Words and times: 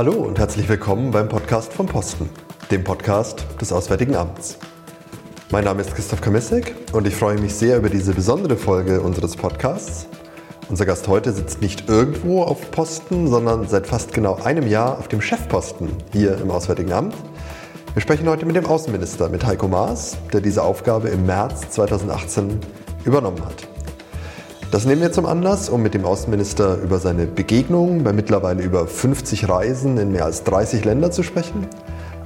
Hallo 0.00 0.14
und 0.14 0.38
herzlich 0.38 0.66
willkommen 0.66 1.10
beim 1.10 1.28
Podcast 1.28 1.74
vom 1.74 1.84
Posten, 1.84 2.30
dem 2.70 2.84
Podcast 2.84 3.44
des 3.60 3.70
Auswärtigen 3.70 4.16
Amts. 4.16 4.56
Mein 5.50 5.64
Name 5.64 5.82
ist 5.82 5.94
Christoph 5.94 6.22
Kamissek 6.22 6.74
und 6.94 7.06
ich 7.06 7.14
freue 7.14 7.36
mich 7.36 7.54
sehr 7.54 7.76
über 7.76 7.90
diese 7.90 8.14
besondere 8.14 8.56
Folge 8.56 9.02
unseres 9.02 9.36
Podcasts. 9.36 10.06
Unser 10.70 10.86
Gast 10.86 11.06
heute 11.06 11.34
sitzt 11.34 11.60
nicht 11.60 11.90
irgendwo 11.90 12.44
auf 12.44 12.70
Posten, 12.70 13.28
sondern 13.28 13.68
seit 13.68 13.86
fast 13.86 14.14
genau 14.14 14.36
einem 14.42 14.66
Jahr 14.66 14.98
auf 14.98 15.08
dem 15.08 15.20
Chefposten 15.20 15.90
hier 16.14 16.38
im 16.38 16.50
Auswärtigen 16.50 16.94
Amt. 16.94 17.14
Wir 17.92 18.00
sprechen 18.00 18.26
heute 18.26 18.46
mit 18.46 18.56
dem 18.56 18.64
Außenminister, 18.64 19.28
mit 19.28 19.44
Heiko 19.44 19.68
Maas, 19.68 20.16
der 20.32 20.40
diese 20.40 20.62
Aufgabe 20.62 21.10
im 21.10 21.26
März 21.26 21.68
2018 21.68 22.58
übernommen 23.04 23.44
hat. 23.44 23.69
Das 24.70 24.86
nehmen 24.86 25.00
wir 25.00 25.10
zum 25.10 25.26
Anlass, 25.26 25.68
um 25.68 25.82
mit 25.82 25.94
dem 25.94 26.04
Außenminister 26.04 26.76
über 26.76 27.00
seine 27.00 27.26
Begegnungen 27.26 28.04
bei 28.04 28.12
mittlerweile 28.12 28.62
über 28.62 28.86
50 28.86 29.48
Reisen 29.48 29.98
in 29.98 30.12
mehr 30.12 30.24
als 30.24 30.44
30 30.44 30.84
Länder 30.84 31.10
zu 31.10 31.24
sprechen, 31.24 31.66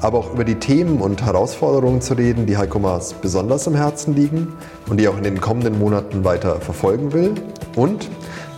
aber 0.01 0.19
auch 0.19 0.35
über 0.35 0.45
die 0.45 0.57
Themen 0.57 1.01
und 1.01 1.25
Herausforderungen 1.25 2.03
zu 2.03 2.13
reden, 2.13 2.45
die 2.45 2.59
Heiko 2.59 2.79
Maas 2.79 3.15
besonders 3.15 3.67
am 3.67 3.75
Herzen 3.75 4.15
liegen 4.15 4.53
und 4.91 4.99
die 4.99 5.07
er 5.07 5.13
auch 5.13 5.17
in 5.17 5.25
den 5.25 5.41
kommenden 5.41 5.79
Monaten 5.79 6.23
weiter 6.25 6.61
verfolgen 6.61 7.15
will. 7.15 7.33
Und 7.77 8.11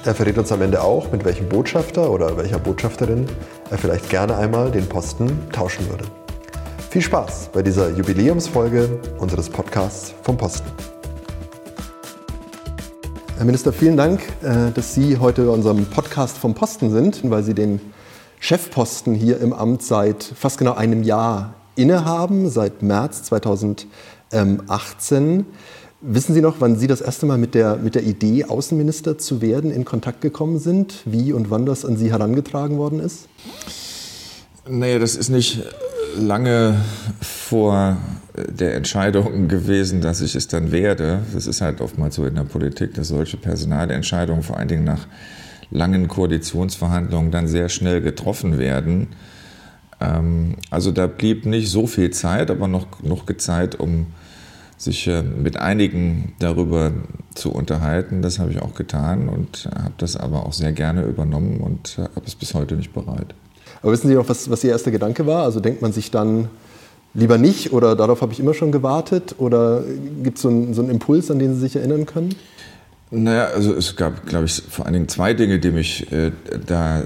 er 0.05 0.17
verrät 0.17 0.37
uns 0.37 0.51
am 0.51 0.63
Ende 0.63 0.83
auch, 0.83 1.13
mit 1.13 1.25
welchem 1.25 1.49
Botschafter 1.49 2.11
oder 2.11 2.37
welcher 2.37 2.59
Botschafterin 2.59 3.27
er 3.71 3.79
vielleicht 3.79 4.11
gerne 4.11 4.37
einmal 4.37 4.73
den 4.73 4.89
Posten 4.89 5.49
tauschen 5.53 5.89
würde. 5.89 6.05
Viel 6.91 7.03
Spaß 7.03 7.51
bei 7.53 7.63
dieser 7.63 7.91
Jubiläumsfolge 7.91 8.99
unseres 9.19 9.49
Podcasts 9.49 10.13
vom 10.25 10.37
Posten. 10.37 10.96
Herr 13.37 13.45
Minister, 13.45 13.71
vielen 13.71 13.99
Dank, 13.99 14.23
äh, 14.43 14.73
dass 14.73 14.95
Sie 14.95 15.19
heute 15.19 15.45
bei 15.45 15.51
unserem 15.51 15.85
Podcast 15.85 16.39
vom 16.39 16.55
Posten 16.55 16.91
sind, 16.91 17.21
weil 17.29 17.43
Sie 17.43 17.53
den 17.53 17.83
Chefposten 18.41 19.15
hier 19.15 19.41
im 19.41 19.53
Amt 19.53 19.83
seit 19.83 20.25
fast 20.25 20.57
genau 20.57 20.73
einem 20.73 21.03
Jahr 21.03 21.53
innehaben, 21.75 22.49
seit 22.49 22.83
März 22.83 23.25
2018. 23.25 25.45
Wissen 26.01 26.33
Sie 26.33 26.41
noch, 26.41 26.55
wann 26.61 26.79
Sie 26.79 26.87
das 26.87 27.03
erste 27.03 27.27
Mal 27.27 27.37
mit 27.37 27.55
der, 27.55 27.77
mit 27.77 27.95
der 27.95 28.05
Idee, 28.05 28.47
Außenminister 28.47 29.19
zu 29.19 29.43
werden, 29.43 29.71
in 29.71 29.85
Kontakt 29.85 30.23
gekommen 30.23 30.59
sind? 30.59 31.03
Wie 31.05 31.35
und 31.35 31.51
wann 31.51 31.67
das 31.67 31.85
an 31.85 31.99
Sie 31.99 32.11
herangetragen 32.11 32.79
worden 32.79 33.01
ist? 33.01 33.29
Naja, 34.67 34.99
das 34.99 35.15
ist 35.15 35.29
nicht 35.29 35.63
lange 36.17 36.81
vor 37.21 37.99
der 38.49 38.75
Entscheidung 38.75 39.49
gewesen, 39.49 40.01
dass 40.01 40.21
ich 40.21 40.35
es 40.35 40.49
dann 40.49 40.73
werde. 40.73 41.21
Das 41.33 41.47
ist 41.47 41.61
halt 41.61 41.81
oftmals 41.81 42.17
so 42.17 42.27
in 42.27 42.35
der 42.35 42.43
Politik, 42.43 42.95
dass 42.95 43.09
solche 43.09 43.37
Personalentscheidungen 43.37 44.43
vor 44.43 44.57
allen 44.57 44.69
Dingen 44.69 44.85
nach 44.85 45.07
langen 45.71 46.09
Koalitionsverhandlungen 46.09 47.31
dann 47.31 47.49
sehr 47.49 47.69
schnell 47.69 48.01
getroffen 48.01 48.59
werden. 48.59 49.09
Ähm, 50.01 50.57
also 50.71 50.93
da 50.93 51.07
blieb 51.07 51.47
nicht 51.47 51.71
so 51.71 51.87
viel 51.87 52.11
Zeit, 52.11 52.51
aber 52.51 52.69
noch, 52.69 53.03
noch 53.03 53.27
Zeit, 53.39 53.75
um 53.79 54.07
sich 54.77 55.07
äh, 55.09 55.23
mit 55.23 55.57
einigen 55.57 56.35
darüber 56.39 56.93
zu 57.35 57.51
unterhalten. 57.51 58.23
Das 58.23 58.39
habe 58.39 58.53
ich 58.53 58.61
auch 58.61 58.75
getan 58.75 59.29
und 59.29 59.69
habe 59.75 59.95
das 59.99 60.17
aber 60.17 60.47
auch 60.47 60.53
sehr 60.53 60.73
gerne 60.73 61.03
übernommen 61.03 61.61
und 61.61 61.99
habe 61.99 62.27
es 62.27 62.35
bis 62.35 62.55
heute 62.55 62.77
nicht 62.77 62.93
bereit. 62.93 63.35
Aber 63.83 63.93
wissen 63.93 64.09
Sie 64.09 64.15
noch, 64.15 64.29
was, 64.29 64.51
was 64.51 64.63
Ihr 64.65 64.71
erster 64.71 64.91
Gedanke 64.91 65.27
war? 65.27 65.45
Also 65.45 65.61
denkt 65.61 65.83
man 65.83 65.93
sich 65.93 66.11
dann 66.11 66.49
lieber 67.17 67.39
nicht 67.39 67.73
oder 67.73 67.97
darauf 67.97 68.21
habe 68.21 68.33
ich 68.33 68.41
immer 68.41 68.55
schon 68.55 68.71
gewartet? 68.71 69.35
Oder 69.39 69.83
gibt 70.23 70.37
es 70.37 70.43
so, 70.43 70.49
einen, 70.49 70.75
so 70.75 70.83
einen 70.83 70.91
Impuls, 70.91 71.31
an 71.31 71.39
den 71.39 71.55
Sie 71.55 71.61
sich 71.61 71.77
erinnern 71.77 72.07
können? 72.07 72.35
Naja, 73.11 73.47
also 73.47 73.73
es 73.73 73.95
gab, 73.97 74.27
glaube 74.27 74.47
ich, 74.47 74.63
vor 74.69 74.85
allen 74.85 74.95
Dingen 74.95 75.09
zwei 75.09 75.33
Dinge, 75.33 75.59
die 75.59 75.71
mich 75.71 76.11
äh, 76.13 76.33
da 76.67 77.03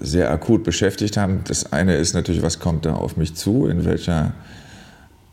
sehr 0.00 0.30
akut 0.30 0.64
beschäftigt 0.64 1.16
haben. 1.16 1.42
Das 1.46 1.72
eine 1.72 1.96
ist 1.96 2.14
natürlich, 2.14 2.42
was 2.42 2.58
kommt 2.58 2.84
da 2.84 2.94
auf 2.94 3.16
mich 3.16 3.34
zu, 3.34 3.66
in 3.66 3.84
welcher 3.84 4.34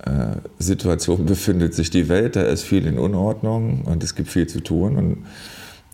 äh, 0.05 0.37
Situation 0.59 1.25
befindet 1.25 1.73
sich 1.73 1.89
die 1.89 2.09
Welt. 2.09 2.35
Da 2.35 2.43
ist 2.43 2.63
viel 2.63 2.85
in 2.85 2.99
Unordnung 2.99 3.81
und 3.85 4.03
es 4.03 4.13
gibt 4.13 4.29
viel 4.29 4.47
zu 4.47 4.61
tun. 4.61 4.97
Und 4.97 5.25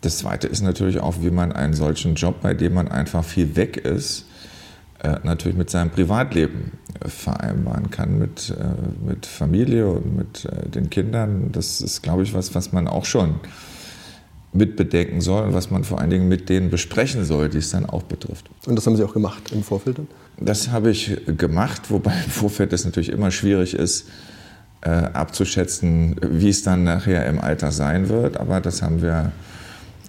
das 0.02 0.18
zweite 0.18 0.48
ist 0.48 0.60
natürlich 0.60 1.00
auch, 1.00 1.14
wie 1.22 1.30
man 1.30 1.52
einen 1.52 1.72
solchen 1.72 2.14
Job, 2.14 2.42
bei 2.42 2.52
dem 2.52 2.74
man 2.74 2.88
einfach 2.88 3.24
viel 3.24 3.56
weg 3.56 3.78
ist, 3.78 4.26
äh, 5.02 5.16
natürlich 5.22 5.56
mit 5.56 5.70
seinem 5.70 5.90
Privatleben 5.90 6.72
vereinbaren 7.06 7.90
kann, 7.90 8.18
mit, 8.18 8.50
äh, 8.50 9.06
mit 9.06 9.26
Familie 9.26 9.88
und 9.88 10.16
mit 10.16 10.48
den 10.74 10.90
Kindern. 10.90 11.50
Das 11.52 11.80
ist, 11.80 12.02
glaube 12.02 12.22
ich, 12.22 12.34
was, 12.34 12.54
was 12.54 12.72
man 12.72 12.88
auch 12.88 13.04
schon 13.04 13.36
mitbedenken 14.54 15.20
soll 15.20 15.48
und 15.48 15.54
was 15.54 15.70
man 15.70 15.84
vor 15.84 16.00
allen 16.00 16.10
Dingen 16.10 16.28
mit 16.28 16.48
denen 16.48 16.70
besprechen 16.70 17.24
soll, 17.24 17.48
die 17.48 17.58
es 17.58 17.70
dann 17.70 17.86
auch 17.86 18.04
betrifft. 18.04 18.48
Und 18.66 18.76
das 18.76 18.86
haben 18.86 18.96
Sie 18.96 19.02
auch 19.02 19.12
gemacht 19.12 19.50
im 19.52 19.62
Vorfeld? 19.62 19.98
Dann? 19.98 20.08
Das 20.38 20.70
habe 20.70 20.90
ich 20.90 21.16
gemacht, 21.26 21.90
wobei 21.90 22.14
im 22.24 22.30
Vorfeld 22.30 22.72
es 22.72 22.84
natürlich 22.84 23.10
immer 23.10 23.30
schwierig 23.30 23.74
ist, 23.74 24.08
äh, 24.82 24.90
abzuschätzen, 24.90 26.16
wie 26.22 26.48
es 26.48 26.62
dann 26.62 26.84
nachher 26.84 27.26
im 27.26 27.40
Alter 27.40 27.72
sein 27.72 28.08
wird. 28.08 28.36
Aber 28.36 28.60
das 28.60 28.82
haben 28.82 29.02
wir 29.02 29.32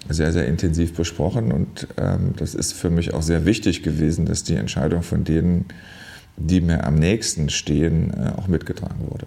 sehr, 0.08 0.32
sehr 0.32 0.46
intensiv 0.46 0.94
besprochen. 0.94 1.50
Und 1.50 1.88
ähm, 1.96 2.34
das 2.36 2.54
ist 2.54 2.72
für 2.72 2.90
mich 2.90 3.14
auch 3.14 3.22
sehr 3.22 3.44
wichtig 3.46 3.82
gewesen, 3.82 4.26
dass 4.26 4.44
die 4.44 4.54
Entscheidung 4.54 5.02
von 5.02 5.24
denen, 5.24 5.66
die 6.36 6.60
mir 6.60 6.84
am 6.84 6.96
nächsten 6.96 7.48
stehen, 7.48 8.12
äh, 8.12 8.38
auch 8.38 8.48
mitgetragen 8.48 9.06
wurde. 9.10 9.26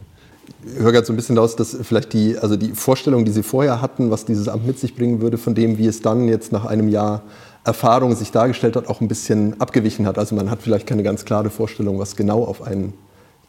Ich 0.66 0.82
höre 0.82 0.92
gerade 0.92 1.06
so 1.06 1.14
ein 1.14 1.16
bisschen 1.16 1.38
raus, 1.38 1.56
dass 1.56 1.78
vielleicht 1.82 2.14
die, 2.14 2.38
also 2.38 2.56
die 2.56 2.72
Vorstellung, 2.72 3.26
die 3.26 3.32
Sie 3.32 3.44
vorher 3.44 3.82
hatten, 3.82 4.12
was 4.12 4.26
dieses 4.26 4.48
Amt 4.48 4.68
mit 4.68 4.78
sich 4.78 4.96
bringen 4.96 5.22
würde, 5.22 5.38
von 5.38 5.56
dem, 5.56 5.78
wie 5.78 5.88
es 5.88 6.02
dann 6.02 6.28
jetzt 6.28 6.52
nach 6.52 6.66
einem 6.66 6.90
Jahr 6.90 7.24
Erfahrung 7.64 8.16
sich 8.16 8.32
dargestellt 8.32 8.76
hat, 8.76 8.88
auch 8.88 9.02
ein 9.02 9.08
bisschen 9.08 9.60
abgewichen 9.60 10.06
hat. 10.06 10.18
Also 10.18 10.36
man 10.36 10.50
hat 10.50 10.62
vielleicht 10.62 10.88
keine 10.88 11.04
ganz 11.04 11.26
klare 11.26 11.50
Vorstellung, 11.50 12.00
was 12.00 12.16
genau 12.16 12.44
auf 12.44 12.62
einen 12.62 12.94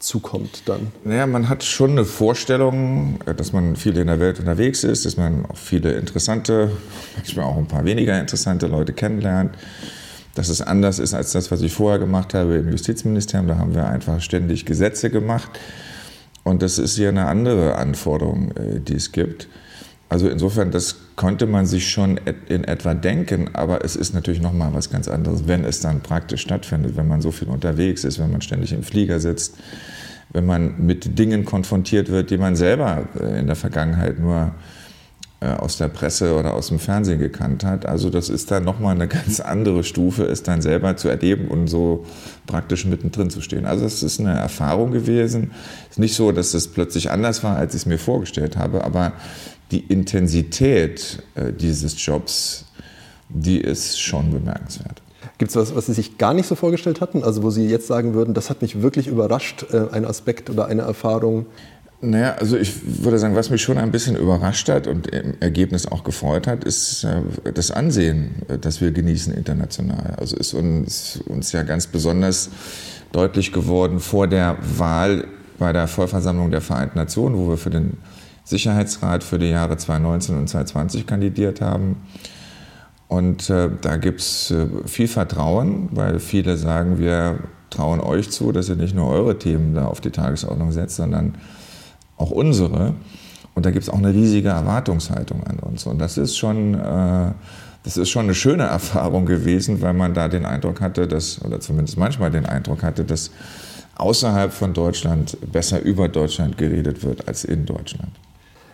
zukommt 0.01 0.63
dann? 0.65 0.91
Naja, 1.03 1.27
man 1.27 1.47
hat 1.47 1.63
schon 1.63 1.91
eine 1.91 2.05
Vorstellung, 2.05 3.19
äh, 3.25 3.33
dass 3.33 3.53
man 3.53 3.75
viel 3.75 3.97
in 3.97 4.07
der 4.07 4.19
Welt 4.19 4.39
unterwegs 4.39 4.83
ist, 4.83 5.05
dass 5.05 5.17
man 5.17 5.45
auch 5.45 5.57
viele 5.57 5.93
interessante, 5.93 6.71
manchmal 7.15 7.45
auch 7.45 7.57
ein 7.57 7.67
paar 7.67 7.85
weniger 7.85 8.19
interessante 8.19 8.67
Leute 8.67 8.93
kennenlernt. 8.93 9.55
Dass 10.35 10.49
es 10.49 10.61
anders 10.61 10.99
ist 10.99 11.13
als 11.13 11.33
das, 11.33 11.51
was 11.51 11.61
ich 11.61 11.73
vorher 11.73 11.99
gemacht 11.99 12.33
habe 12.33 12.55
im 12.55 12.69
Justizministerium. 12.69 13.47
Da 13.47 13.57
haben 13.57 13.75
wir 13.75 13.87
einfach 13.87 14.21
ständig 14.21 14.65
Gesetze 14.65 15.09
gemacht. 15.09 15.51
Und 16.43 16.61
das 16.61 16.79
ist 16.79 16.95
hier 16.95 17.09
eine 17.09 17.27
andere 17.27 17.75
Anforderung, 17.75 18.51
äh, 18.51 18.79
die 18.79 18.95
es 18.95 19.11
gibt. 19.11 19.47
Also 20.11 20.27
insofern, 20.27 20.71
das 20.71 20.97
konnte 21.15 21.45
man 21.45 21.65
sich 21.65 21.89
schon 21.89 22.19
in 22.49 22.65
etwa 22.65 22.93
denken, 22.93 23.51
aber 23.53 23.85
es 23.85 23.95
ist 23.95 24.13
natürlich 24.13 24.41
noch 24.41 24.51
mal 24.51 24.73
was 24.73 24.89
ganz 24.89 25.07
anderes, 25.07 25.47
wenn 25.47 25.63
es 25.63 25.79
dann 25.79 26.01
praktisch 26.01 26.41
stattfindet, 26.41 26.97
wenn 26.97 27.07
man 27.07 27.21
so 27.21 27.31
viel 27.31 27.47
unterwegs 27.47 28.03
ist, 28.03 28.19
wenn 28.19 28.29
man 28.29 28.41
ständig 28.41 28.73
im 28.73 28.83
Flieger 28.83 29.21
sitzt, 29.21 29.55
wenn 30.33 30.45
man 30.45 30.85
mit 30.85 31.17
Dingen 31.17 31.45
konfrontiert 31.45 32.09
wird, 32.09 32.29
die 32.29 32.37
man 32.37 32.57
selber 32.57 33.07
äh, 33.17 33.39
in 33.39 33.47
der 33.47 33.55
Vergangenheit 33.55 34.19
nur 34.19 34.53
aus 35.47 35.77
der 35.77 35.87
Presse 35.87 36.35
oder 36.35 36.53
aus 36.53 36.67
dem 36.67 36.77
Fernsehen 36.77 37.19
gekannt 37.19 37.63
hat. 37.63 37.87
Also 37.87 38.09
das 38.11 38.29
ist 38.29 38.51
dann 38.51 38.63
nochmal 38.63 38.93
eine 38.95 39.07
ganz 39.07 39.39
andere 39.39 39.83
Stufe, 39.83 40.23
es 40.23 40.43
dann 40.43 40.61
selber 40.61 40.97
zu 40.97 41.09
erleben 41.09 41.47
und 41.47 41.67
so 41.67 42.05
praktisch 42.45 42.85
mittendrin 42.85 43.29
zu 43.31 43.41
stehen. 43.41 43.65
Also 43.65 43.85
es 43.85 44.03
ist 44.03 44.19
eine 44.19 44.37
Erfahrung 44.37 44.91
gewesen. 44.91 45.51
Es 45.85 45.93
ist 45.93 45.99
nicht 45.99 46.15
so, 46.15 46.31
dass 46.31 46.53
es 46.53 46.67
plötzlich 46.67 47.09
anders 47.09 47.43
war, 47.43 47.57
als 47.57 47.73
ich 47.73 47.81
es 47.81 47.85
mir 47.87 47.97
vorgestellt 47.97 48.55
habe, 48.55 48.83
aber 48.83 49.13
die 49.71 49.79
Intensität 49.79 51.23
äh, 51.35 51.51
dieses 51.51 52.05
Jobs, 52.05 52.65
die 53.29 53.59
ist 53.59 53.99
schon 53.99 54.31
bemerkenswert. 54.31 55.01
Gibt 55.37 55.49
es 55.49 55.55
was, 55.55 55.75
was 55.75 55.87
Sie 55.87 55.93
sich 55.93 56.17
gar 56.19 56.35
nicht 56.35 56.47
so 56.47 56.55
vorgestellt 56.55 57.01
hatten? 57.01 57.23
Also 57.23 57.41
wo 57.41 57.49
Sie 57.49 57.67
jetzt 57.67 57.87
sagen 57.87 58.13
würden, 58.13 58.33
das 58.35 58.49
hat 58.49 58.61
mich 58.61 58.81
wirklich 58.81 59.07
überrascht, 59.07 59.65
äh, 59.71 59.87
ein 59.91 60.05
Aspekt 60.05 60.51
oder 60.51 60.67
eine 60.67 60.83
Erfahrung? 60.83 61.47
Naja, 62.03 62.33
also 62.39 62.57
ich 62.57 63.03
würde 63.03 63.19
sagen, 63.19 63.35
was 63.35 63.51
mich 63.51 63.61
schon 63.61 63.77
ein 63.77 63.91
bisschen 63.91 64.15
überrascht 64.15 64.67
hat 64.69 64.87
und 64.87 65.07
im 65.07 65.35
Ergebnis 65.39 65.85
auch 65.85 66.03
gefreut 66.03 66.47
hat, 66.47 66.63
ist 66.63 67.03
äh, 67.03 67.51
das 67.53 67.69
Ansehen, 67.69 68.41
das 68.61 68.81
wir 68.81 68.91
genießen 68.91 69.33
international. 69.33 70.15
Also 70.17 70.35
ist 70.35 70.53
uns, 70.53 71.19
uns 71.27 71.51
ja 71.51 71.61
ganz 71.61 71.85
besonders 71.85 72.49
deutlich 73.11 73.51
geworden 73.51 73.99
vor 73.99 74.27
der 74.27 74.57
Wahl 74.77 75.27
bei 75.59 75.73
der 75.73 75.87
Vollversammlung 75.87 76.49
der 76.49 76.61
Vereinten 76.61 76.97
Nationen, 76.97 77.37
wo 77.37 77.49
wir 77.49 77.57
für 77.57 77.69
den 77.69 77.97
Sicherheitsrat 78.45 79.23
für 79.23 79.37
die 79.37 79.49
Jahre 79.49 79.77
2019 79.77 80.37
und 80.37 80.47
2020 80.47 81.05
kandidiert 81.05 81.61
haben. 81.61 81.97
Und 83.07 83.49
äh, 83.51 83.69
da 83.79 83.97
gibt 83.97 84.21
es 84.21 84.49
äh, 84.49 84.65
viel 84.87 85.07
Vertrauen, 85.07 85.89
weil 85.91 86.19
viele 86.19 86.57
sagen, 86.57 86.97
wir 86.97 87.41
trauen 87.69 87.99
euch 87.99 88.31
zu, 88.31 88.51
dass 88.51 88.69
ihr 88.69 88.75
nicht 88.75 88.95
nur 88.95 89.09
eure 89.09 89.37
Themen 89.37 89.75
da 89.75 89.85
auf 89.85 90.01
die 90.01 90.09
Tagesordnung 90.09 90.71
setzt, 90.71 90.95
sondern 90.95 91.35
auch 92.21 92.31
unsere. 92.31 92.93
Und 93.53 93.65
da 93.65 93.71
gibt 93.71 93.83
es 93.83 93.89
auch 93.89 93.97
eine 93.97 94.13
riesige 94.13 94.49
Erwartungshaltung 94.49 95.43
an 95.43 95.59
uns. 95.59 95.85
Und 95.85 95.99
das 95.99 96.17
ist 96.17 96.37
schon, 96.37 96.75
äh, 96.75 97.31
das 97.83 97.97
ist 97.97 98.09
schon 98.09 98.23
eine 98.23 98.35
schöne 98.35 98.63
Erfahrung 98.63 99.25
gewesen, 99.25 99.81
weil 99.81 99.93
man 99.93 100.13
da 100.13 100.27
den 100.27 100.45
Eindruck 100.45 100.79
hatte, 100.79 101.07
dass, 101.07 101.43
oder 101.43 101.59
zumindest 101.59 101.97
manchmal 101.97 102.31
den 102.31 102.45
Eindruck 102.45 102.83
hatte, 102.83 103.03
dass 103.03 103.31
außerhalb 103.95 104.53
von 104.53 104.73
Deutschland 104.73 105.37
besser 105.51 105.81
über 105.81 106.07
Deutschland 106.07 106.57
geredet 106.57 107.03
wird 107.03 107.27
als 107.27 107.43
in 107.43 107.65
Deutschland. 107.65 108.11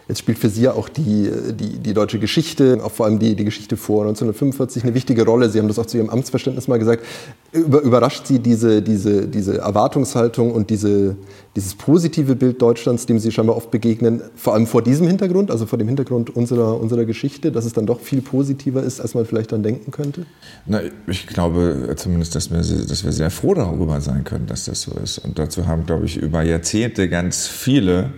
Jetzt 0.07 0.19
spielt 0.19 0.39
für 0.39 0.50
Sie 0.50 0.69
auch 0.69 0.88
die, 0.88 1.30
die, 1.59 1.80
die 1.80 1.94
deutsche 1.94 2.18
Geschichte, 2.18 2.80
auch 2.81 2.92
vor 2.92 3.06
allem 3.06 3.19
die, 3.19 3.36
die 3.36 3.44
Geschichte 3.44 3.75
vor 3.75 4.04
1945 4.04 4.83
eine 4.83 4.94
wichtige 4.94 5.25
Rolle. 5.25 5.50
Sie 5.50 5.59
haben 5.59 5.68
das 5.68 5.77
auch 5.80 5.86
zu 5.86 5.98
Ihrem 5.98 6.09
Amtsverständnis 6.09 6.69
mal 6.69 6.80
gesagt. 6.80 7.04
Über, 7.51 7.81
überrascht 7.81 8.25
Sie 8.25 8.39
diese, 8.39 8.81
diese, 8.81 9.27
diese 9.27 9.57
Erwartungshaltung 9.57 10.51
und 10.51 10.69
diese, 10.69 11.18
dieses 11.57 11.75
positive 11.75 12.36
Bild 12.36 12.62
Deutschlands, 12.62 13.06
dem 13.06 13.19
Sie 13.19 13.33
scheinbar 13.33 13.57
oft 13.57 13.69
begegnen, 13.69 14.21
vor 14.36 14.54
allem 14.54 14.65
vor 14.65 14.81
diesem 14.81 15.07
Hintergrund, 15.07 15.51
also 15.51 15.65
vor 15.65 15.77
dem 15.77 15.89
Hintergrund 15.89 16.33
unserer, 16.33 16.80
unserer 16.80 17.04
Geschichte, 17.04 17.51
dass 17.51 17.65
es 17.65 17.74
dann 17.74 17.86
doch 17.86 18.00
viel 18.00 18.21
positiver 18.21 18.83
ist, 18.83 19.01
als 19.01 19.13
man 19.13 19.25
vielleicht 19.25 19.51
dann 19.51 19.62
denken 19.62 19.92
könnte? 19.92 20.25
Na, 20.65 20.80
ich 21.07 21.27
glaube 21.27 21.94
zumindest, 21.98 22.33
dass 22.33 22.50
wir, 22.50 22.59
dass 22.59 23.04
wir 23.04 23.12
sehr 23.12 23.30
froh 23.30 23.54
darüber 23.54 24.00
sein 24.00 24.24
können, 24.24 24.45
dass 24.45 24.65
das 24.65 24.83
so 24.83 24.92
ist. 25.04 25.18
Und 25.18 25.38
dazu 25.38 25.68
haben, 25.68 25.86
glaube 25.86 26.06
ich, 26.06 26.15
über 26.15 26.44
Jahrzehnte 26.44 27.09
ganz 27.09 27.48
viele 27.48 28.12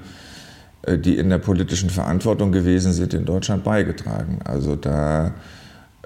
die 0.88 1.18
in 1.18 1.30
der 1.30 1.40
politischen 1.40 1.90
Verantwortung 1.90 2.52
gewesen 2.52 2.94
sind, 2.94 3.14
in 3.14 3.26
Deutschland 3.26 3.64
beigetragen. 3.64 4.40
Also 4.46 4.76
da 4.76 5.34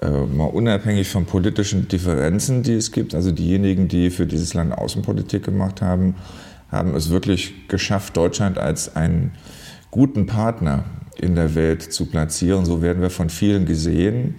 äh, 0.02 0.10
mal 0.10 0.46
unabhängig 0.46 1.08
von 1.08 1.24
politischen 1.24 1.88
Differenzen, 1.88 2.62
die 2.62 2.74
es 2.74 2.92
gibt, 2.92 3.14
also 3.14 3.30
diejenigen, 3.30 3.88
die 3.88 4.10
für 4.10 4.26
dieses 4.26 4.54
Land 4.54 4.76
Außenpolitik 4.76 5.44
gemacht 5.44 5.80
haben, 5.80 6.16
haben 6.70 6.94
es 6.94 7.10
wirklich 7.10 7.68
geschafft, 7.68 8.16
Deutschland 8.16 8.58
als 8.58 8.96
einen 8.96 9.32
guten 9.90 10.26
Partner 10.26 10.84
in 11.16 11.36
der 11.36 11.54
Welt 11.54 11.82
zu 11.82 12.06
platzieren. 12.06 12.64
So 12.64 12.82
werden 12.82 13.00
wir 13.00 13.10
von 13.10 13.30
vielen 13.30 13.66
gesehen. 13.66 14.36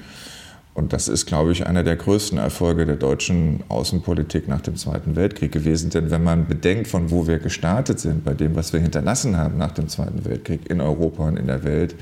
Und 0.75 0.91
das 0.91 1.07
ist, 1.07 1.25
glaube 1.25 1.53
ich, 1.53 1.65
einer 1.65 1.83
der 1.83 1.95
größten 1.95 2.37
Erfolge 2.37 2.85
der 2.85 2.97
deutschen 2.97 3.63
Außenpolitik 3.69 4.49
nach 4.49 4.59
dem 4.59 4.75
Zweiten 4.75 5.15
Weltkrieg 5.15 5.53
gewesen. 5.53 5.89
Denn 5.89 6.11
wenn 6.11 6.21
man 6.21 6.47
bedenkt, 6.47 6.89
von 6.89 7.11
wo 7.11 7.27
wir 7.27 7.39
gestartet 7.39 7.97
sind, 8.01 8.25
bei 8.25 8.33
dem, 8.33 8.57
was 8.57 8.73
wir 8.73 8.81
hinterlassen 8.81 9.37
haben 9.37 9.57
nach 9.57 9.71
dem 9.71 9.87
Zweiten 9.87 10.25
Weltkrieg 10.25 10.69
in 10.69 10.81
Europa 10.81 11.29
und 11.29 11.37
in 11.37 11.47
der 11.47 11.63
Welt, 11.63 11.95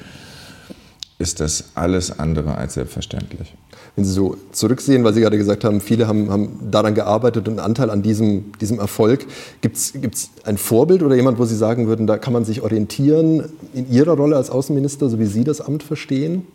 ist 1.19 1.39
das 1.39 1.65
alles 1.75 2.17
andere 2.17 2.55
als 2.55 2.73
selbstverständlich. 2.73 3.53
Wenn 3.95 4.05
Sie 4.05 4.11
so 4.11 4.37
zurücksehen, 4.51 5.03
weil 5.03 5.13
Sie 5.13 5.21
gerade 5.21 5.37
gesagt 5.37 5.63
haben, 5.63 5.79
viele 5.79 6.07
haben, 6.07 6.31
haben 6.31 6.71
daran 6.71 6.95
gearbeitet 6.95 7.47
und 7.47 7.59
einen 7.59 7.65
Anteil 7.65 7.91
an 7.91 8.01
diesem, 8.01 8.53
diesem 8.59 8.79
Erfolg. 8.79 9.27
Gibt 9.61 9.77
es 9.77 10.31
ein 10.45 10.57
Vorbild 10.57 11.03
oder 11.03 11.15
jemand, 11.15 11.37
wo 11.37 11.45
Sie 11.45 11.55
sagen 11.55 11.85
würden, 11.85 12.07
da 12.07 12.17
kann 12.17 12.33
man 12.33 12.43
sich 12.43 12.63
orientieren 12.63 13.51
in 13.75 13.91
Ihrer 13.91 14.13
Rolle 14.13 14.35
als 14.35 14.49
Außenminister, 14.49 15.09
so 15.09 15.19
wie 15.19 15.27
Sie 15.27 15.43
das 15.43 15.61
Amt 15.61 15.83
verstehen? 15.83 16.47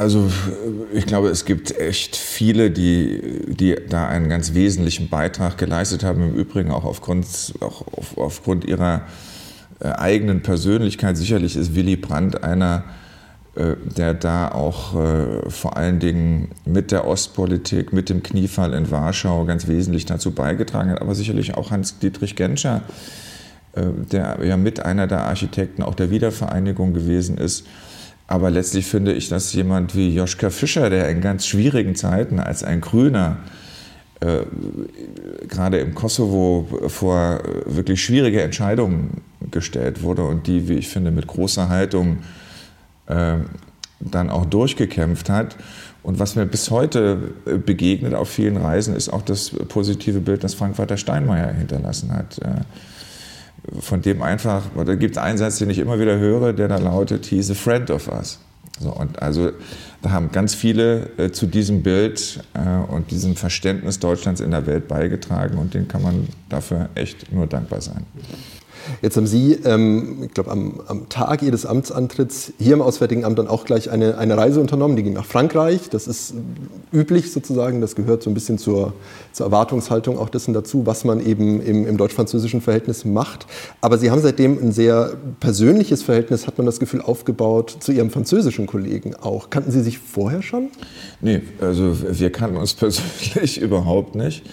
Also 0.00 0.30
ich 0.94 1.04
glaube, 1.04 1.28
es 1.28 1.44
gibt 1.44 1.78
echt 1.78 2.16
viele, 2.16 2.70
die, 2.70 3.44
die 3.48 3.76
da 3.86 4.08
einen 4.08 4.30
ganz 4.30 4.54
wesentlichen 4.54 5.10
Beitrag 5.10 5.58
geleistet 5.58 6.04
haben. 6.04 6.22
Im 6.22 6.34
Übrigen 6.34 6.70
auch 6.70 6.84
aufgrund, 6.86 7.26
auch 7.60 7.84
auf, 7.92 8.16
aufgrund 8.16 8.64
ihrer 8.64 9.02
äh, 9.78 9.88
eigenen 9.88 10.40
Persönlichkeit. 10.40 11.18
Sicherlich 11.18 11.54
ist 11.54 11.74
Willy 11.74 11.96
Brandt 11.96 12.42
einer, 12.42 12.84
äh, 13.56 13.74
der 13.94 14.14
da 14.14 14.50
auch 14.52 14.98
äh, 14.98 15.50
vor 15.50 15.76
allen 15.76 15.98
Dingen 15.98 16.52
mit 16.64 16.92
der 16.92 17.06
Ostpolitik, 17.06 17.92
mit 17.92 18.08
dem 18.08 18.22
Kniefall 18.22 18.72
in 18.72 18.90
Warschau 18.90 19.44
ganz 19.44 19.68
wesentlich 19.68 20.06
dazu 20.06 20.30
beigetragen 20.30 20.92
hat. 20.92 21.02
Aber 21.02 21.14
sicherlich 21.14 21.52
auch 21.58 21.70
Hans-Dietrich 21.70 22.36
Genscher, 22.36 22.80
der 23.76 24.38
ja 24.42 24.56
mit 24.56 24.80
einer 24.80 25.06
der 25.06 25.26
Architekten 25.26 25.82
auch 25.82 25.94
der 25.94 26.10
Wiedervereinigung 26.10 26.94
gewesen 26.94 27.36
ist 27.36 27.66
aber 28.30 28.48
letztlich 28.48 28.86
finde 28.86 29.12
ich, 29.12 29.28
dass 29.28 29.52
jemand 29.54 29.96
wie 29.96 30.14
Joschka 30.14 30.50
Fischer, 30.50 30.88
der 30.88 31.08
in 31.08 31.20
ganz 31.20 31.48
schwierigen 31.48 31.96
Zeiten 31.96 32.38
als 32.38 32.62
ein 32.62 32.80
Grüner 32.80 33.38
äh, 34.20 34.42
gerade 35.48 35.80
im 35.80 35.96
Kosovo 35.96 36.68
vor 36.86 37.40
wirklich 37.66 38.04
schwierige 38.04 38.40
Entscheidungen 38.40 39.22
gestellt 39.50 40.02
wurde 40.02 40.22
und 40.22 40.46
die, 40.46 40.68
wie 40.68 40.74
ich 40.74 40.86
finde, 40.86 41.10
mit 41.10 41.26
großer 41.26 41.68
Haltung 41.68 42.18
äh, 43.06 43.38
dann 43.98 44.30
auch 44.30 44.46
durchgekämpft 44.46 45.28
hat. 45.28 45.56
Und 46.04 46.20
was 46.20 46.36
mir 46.36 46.46
bis 46.46 46.70
heute 46.70 47.32
äh, 47.46 47.56
begegnet 47.56 48.14
auf 48.14 48.28
vielen 48.28 48.58
Reisen, 48.58 48.94
ist 48.94 49.08
auch 49.08 49.22
das 49.22 49.50
positive 49.50 50.20
Bild, 50.20 50.44
das 50.44 50.54
Frank-Walter 50.54 50.98
Steinmeier 50.98 51.52
hinterlassen 51.52 52.12
hat. 52.12 52.38
Äh, 52.38 52.60
von 53.80 54.02
dem 54.02 54.22
einfach, 54.22 54.64
da 54.84 54.94
gibt 54.94 55.16
es 55.16 55.22
einen 55.22 55.38
Satz, 55.38 55.58
den 55.58 55.70
ich 55.70 55.78
immer 55.78 55.98
wieder 55.98 56.18
höre, 56.18 56.52
der 56.52 56.68
da 56.68 56.78
lautet, 56.78 57.26
he's 57.26 57.50
a 57.50 57.54
friend 57.54 57.90
of 57.90 58.08
us. 58.08 58.38
So, 58.80 58.90
und 58.92 59.20
also 59.20 59.52
da 60.00 60.10
haben 60.10 60.32
ganz 60.32 60.54
viele 60.54 61.10
äh, 61.18 61.30
zu 61.30 61.46
diesem 61.46 61.82
Bild 61.82 62.42
äh, 62.54 62.90
und 62.90 63.10
diesem 63.10 63.36
Verständnis 63.36 63.98
Deutschlands 63.98 64.40
in 64.40 64.50
der 64.50 64.66
Welt 64.66 64.88
beigetragen 64.88 65.58
und 65.58 65.74
denen 65.74 65.86
kann 65.86 66.02
man 66.02 66.28
dafür 66.48 66.88
echt 66.94 67.30
nur 67.30 67.46
dankbar 67.46 67.82
sein. 67.82 68.06
Jetzt 69.02 69.16
haben 69.16 69.26
Sie, 69.26 69.54
ähm, 69.64 70.24
ich 70.26 70.34
glaube, 70.34 70.50
am, 70.50 70.80
am, 70.86 71.08
Tag 71.08 71.42
Ihres 71.42 71.66
Amtsantritts 71.66 72.52
hier 72.58 72.74
im 72.74 72.82
Auswärtigen 72.82 73.24
Amt 73.24 73.38
dann 73.38 73.48
auch 73.48 73.64
gleich 73.64 73.90
eine, 73.90 74.18
eine 74.18 74.36
Reise 74.36 74.60
unternommen. 74.60 74.96
Die 74.96 75.02
ging 75.02 75.12
nach 75.12 75.24
Frankreich. 75.24 75.90
Das 75.90 76.06
ist 76.06 76.34
üblich 76.92 77.32
sozusagen. 77.32 77.80
Das 77.80 77.94
gehört 77.94 78.22
so 78.22 78.30
ein 78.30 78.34
bisschen 78.34 78.58
zur, 78.58 78.92
zur 79.32 79.46
Erwartungshaltung 79.46 80.18
auch 80.18 80.28
dessen 80.28 80.54
dazu, 80.54 80.86
was 80.86 81.04
man 81.04 81.24
eben 81.24 81.60
im, 81.60 81.86
im 81.86 81.96
deutsch-französischen 81.96 82.60
Verhältnis 82.60 83.04
macht. 83.04 83.46
Aber 83.80 83.98
Sie 83.98 84.10
haben 84.10 84.20
seitdem 84.20 84.58
ein 84.58 84.72
sehr 84.72 85.14
persönliches 85.40 86.02
Verhältnis, 86.02 86.46
hat 86.46 86.58
man 86.58 86.66
das 86.66 86.80
Gefühl, 86.80 87.00
aufgebaut 87.00 87.76
zu 87.80 87.92
Ihrem 87.92 88.10
französischen 88.10 88.66
Kollegen 88.66 89.14
auch. 89.14 89.50
Kannten 89.50 89.70
Sie 89.70 89.80
sich 89.80 89.98
vorher 89.98 90.42
schon? 90.42 90.68
Nee, 91.20 91.42
also 91.60 91.96
wir 92.00 92.30
kannten 92.30 92.56
uns 92.56 92.74
persönlich 92.74 93.60
überhaupt 93.60 94.14
nicht. 94.14 94.44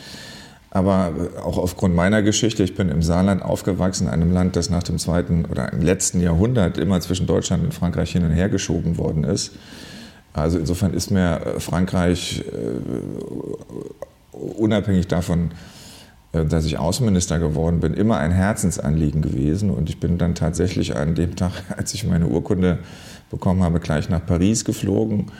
Aber 0.69 1.14
auch 1.44 1.58
aufgrund 1.58 1.96
meiner 1.96 2.22
Geschichte, 2.22 2.62
ich 2.62 2.75
bin 2.75 2.90
im 2.90 3.02
Saarland 3.02 3.42
aufgewachsen, 3.42 4.08
einem 4.08 4.34
Land, 4.34 4.56
das 4.56 4.69
nach 4.69 4.84
dem 4.84 4.98
zweiten 5.00 5.46
oder 5.46 5.72
im 5.72 5.81
letzten 5.81 6.19
Jahrhundert 6.22 6.78
immer 6.78 7.00
zwischen 7.00 7.25
Deutschland 7.25 7.64
und 7.64 7.74
Frankreich 7.74 8.12
hin 8.12 8.25
und 8.25 8.31
her 8.31 8.50
geschoben 8.50 8.98
worden 8.98 9.24
ist. 9.24 9.54
Also 10.34 10.60
insofern 10.60 10.94
ist 10.94 11.10
mir 11.10 11.42
äh, 11.42 11.60
Frankreich 11.60 12.44
äh, 12.52 14.38
unabhängig 14.38 15.08
davon, 15.08 15.52
äh, 16.34 16.46
dass 16.46 16.66
ich 16.66 16.78
Außenminister 16.78 17.40
geworden 17.40 17.80
bin, 17.80 17.94
immer 17.94 18.18
ein 18.18 18.31
Herzensanliegen 18.31 19.22
gewesen. 19.22 19.72
Und 19.72 19.90
ich 19.90 20.00
bin 20.00 20.18
dann 20.18 20.36
tatsächlich 20.36 20.96
an 20.96 21.16
dem 21.16 21.36
Tag, 21.36 21.54
als 21.78 21.94
ich 21.94 22.06
meine 22.06 22.28
Urkunde 22.28 22.80
bekommen 23.31 23.64
habe, 23.64 23.80
gleich 23.80 24.10
nach 24.10 24.25
Paris 24.25 24.66
geflogen 24.66 25.31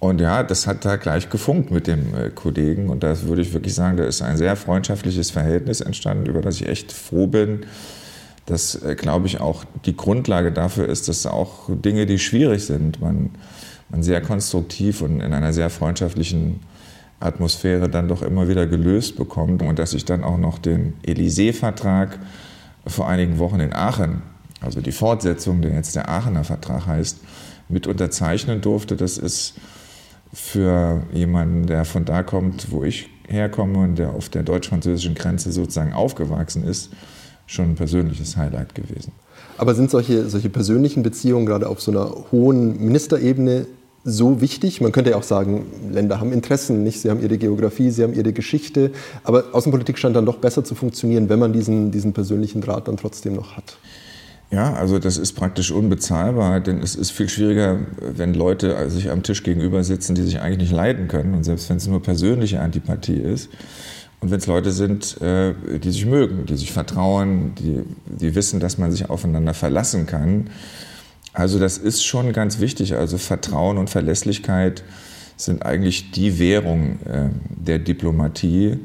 und 0.00 0.18
ja, 0.22 0.42
das 0.42 0.66
hat 0.66 0.86
da 0.86 0.96
gleich 0.96 1.28
gefunkt 1.28 1.70
mit 1.70 1.86
dem 1.86 2.14
äh, 2.14 2.30
Kollegen. 2.30 2.88
Und 2.88 3.02
da 3.02 3.20
würde 3.22 3.42
ich 3.42 3.52
wirklich 3.52 3.74
sagen, 3.74 3.98
da 3.98 4.04
ist 4.04 4.22
ein 4.22 4.38
sehr 4.38 4.56
freundschaftliches 4.56 5.30
Verhältnis 5.30 5.82
entstanden, 5.82 6.24
über 6.24 6.40
das 6.40 6.56
ich 6.56 6.66
echt 6.66 6.90
froh 6.90 7.26
bin. 7.26 7.66
Das, 8.46 8.82
äh, 8.82 8.94
glaube 8.94 9.26
ich, 9.26 9.42
auch 9.42 9.64
die 9.84 9.94
Grundlage 9.94 10.52
dafür 10.52 10.88
ist, 10.88 11.08
dass 11.08 11.26
auch 11.26 11.68
Dinge, 11.68 12.06
die 12.06 12.18
schwierig 12.18 12.64
sind, 12.64 13.02
man, 13.02 13.28
man 13.90 14.02
sehr 14.02 14.22
konstruktiv 14.22 15.02
und 15.02 15.20
in 15.20 15.34
einer 15.34 15.52
sehr 15.52 15.68
freundschaftlichen 15.68 16.60
Atmosphäre 17.20 17.90
dann 17.90 18.08
doch 18.08 18.22
immer 18.22 18.48
wieder 18.48 18.66
gelöst 18.66 19.16
bekommt. 19.16 19.60
Und 19.60 19.78
dass 19.78 19.92
ich 19.92 20.06
dann 20.06 20.24
auch 20.24 20.38
noch 20.38 20.58
den 20.58 20.94
Élysée-Vertrag 21.06 22.18
vor 22.86 23.06
einigen 23.06 23.38
Wochen 23.38 23.60
in 23.60 23.74
Aachen, 23.74 24.22
also 24.62 24.80
die 24.80 24.92
Fortsetzung, 24.92 25.60
der 25.60 25.74
jetzt 25.74 25.94
der 25.94 26.08
Aachener 26.08 26.44
Vertrag 26.44 26.86
heißt, 26.86 27.18
mit 27.68 27.86
unterzeichnen 27.86 28.62
durfte, 28.62 28.96
das 28.96 29.18
ist 29.18 29.56
für 30.32 31.02
jemanden, 31.12 31.66
der 31.66 31.84
von 31.84 32.04
da 32.04 32.22
kommt, 32.22 32.70
wo 32.70 32.84
ich 32.84 33.08
herkomme 33.26 33.78
und 33.78 33.96
der 33.96 34.10
auf 34.10 34.28
der 34.28 34.42
deutsch-französischen 34.42 35.14
Grenze 35.14 35.52
sozusagen 35.52 35.92
aufgewachsen 35.92 36.64
ist, 36.64 36.90
schon 37.46 37.70
ein 37.70 37.74
persönliches 37.74 38.36
Highlight 38.36 38.74
gewesen. 38.74 39.12
Aber 39.58 39.74
sind 39.74 39.90
solche, 39.90 40.28
solche 40.28 40.48
persönlichen 40.48 41.02
Beziehungen 41.02 41.46
gerade 41.46 41.68
auf 41.68 41.80
so 41.80 41.90
einer 41.90 42.10
hohen 42.32 42.82
Ministerebene 42.84 43.66
so 44.04 44.40
wichtig? 44.40 44.80
Man 44.80 44.92
könnte 44.92 45.10
ja 45.10 45.16
auch 45.16 45.22
sagen, 45.22 45.66
Länder 45.90 46.20
haben 46.20 46.32
Interessen, 46.32 46.82
nicht? 46.82 47.00
Sie 47.00 47.10
haben 47.10 47.20
ihre 47.20 47.36
Geografie, 47.36 47.90
sie 47.90 48.02
haben 48.02 48.14
ihre 48.14 48.32
Geschichte. 48.32 48.92
Aber 49.24 49.44
Außenpolitik 49.52 49.98
scheint 49.98 50.16
dann 50.16 50.26
doch 50.26 50.38
besser 50.38 50.64
zu 50.64 50.74
funktionieren, 50.74 51.28
wenn 51.28 51.38
man 51.38 51.52
diesen, 51.52 51.90
diesen 51.90 52.12
persönlichen 52.12 52.60
Draht 52.60 52.88
dann 52.88 52.96
trotzdem 52.96 53.34
noch 53.34 53.56
hat. 53.56 53.76
Ja, 54.52 54.74
also 54.74 54.98
das 54.98 55.16
ist 55.16 55.34
praktisch 55.34 55.70
unbezahlbar, 55.70 56.58
denn 56.58 56.82
es 56.82 56.96
ist 56.96 57.12
viel 57.12 57.28
schwieriger, 57.28 57.78
wenn 58.00 58.34
Leute 58.34 58.90
sich 58.90 59.08
am 59.08 59.22
Tisch 59.22 59.44
gegenüber 59.44 59.84
sitzen, 59.84 60.16
die 60.16 60.22
sich 60.22 60.40
eigentlich 60.40 60.70
nicht 60.70 60.72
leiden 60.72 61.06
können 61.06 61.34
und 61.34 61.44
selbst 61.44 61.70
wenn 61.70 61.76
es 61.76 61.86
nur 61.86 62.02
persönliche 62.02 62.60
Antipathie 62.60 63.18
ist. 63.18 63.48
Und 64.18 64.32
wenn 64.32 64.38
es 64.38 64.48
Leute 64.48 64.72
sind, 64.72 65.22
äh, 65.22 65.54
die 65.78 65.92
sich 65.92 66.04
mögen, 66.04 66.46
die 66.46 66.56
sich 66.56 66.72
vertrauen, 66.72 67.54
die, 67.54 67.82
die 68.06 68.34
wissen, 68.34 68.58
dass 68.58 68.76
man 68.76 68.90
sich 68.90 69.08
aufeinander 69.08 69.54
verlassen 69.54 70.06
kann. 70.06 70.50
Also 71.32 71.60
das 71.60 71.78
ist 71.78 72.04
schon 72.04 72.32
ganz 72.32 72.58
wichtig. 72.58 72.96
Also 72.96 73.18
Vertrauen 73.18 73.78
und 73.78 73.88
Verlässlichkeit 73.88 74.82
sind 75.36 75.64
eigentlich 75.64 76.10
die 76.10 76.40
Währung 76.40 76.98
äh, 77.06 77.28
der 77.48 77.78
Diplomatie. 77.78 78.80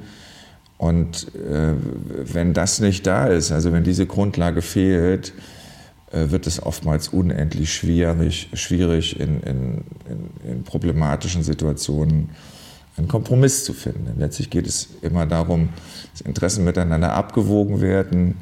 Und 0.78 1.28
äh, 1.36 1.74
wenn 2.32 2.54
das 2.54 2.80
nicht 2.80 3.06
da 3.08 3.28
ist, 3.28 3.52
also 3.52 3.74
wenn 3.74 3.84
diese 3.84 4.06
Grundlage 4.06 4.62
fehlt, 4.62 5.30
äh, 5.30 5.55
wird 6.32 6.48
es 6.48 6.62
oftmals 6.62 7.10
unendlich 7.10 7.74
schwierig, 7.74 8.50
schwierig 8.54 9.20
in, 9.20 9.42
in, 9.42 9.84
in, 10.10 10.52
in, 10.52 10.64
problematischen 10.64 11.44
Situationen 11.44 12.30
einen 12.98 13.08
Kompromiss 13.08 13.66
zu 13.66 13.74
finden. 13.74 14.06
Denn 14.06 14.20
letztlich 14.20 14.50
geht 14.50 14.68
es 14.68 14.90
immer 15.02 15.26
darum, 15.26 15.70
dass 16.12 16.22
Interessen 16.22 16.64
miteinander 16.64 17.14
abgewogen 17.14 17.82
werden. 17.82 18.38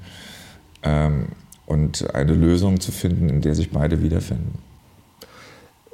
Ähm, 0.83 1.27
und 1.65 2.13
eine 2.13 2.33
Lösung 2.33 2.79
zu 2.79 2.91
finden, 2.91 3.29
in 3.29 3.41
der 3.41 3.55
sich 3.55 3.71
beide 3.71 4.01
wiederfinden. 4.01 4.59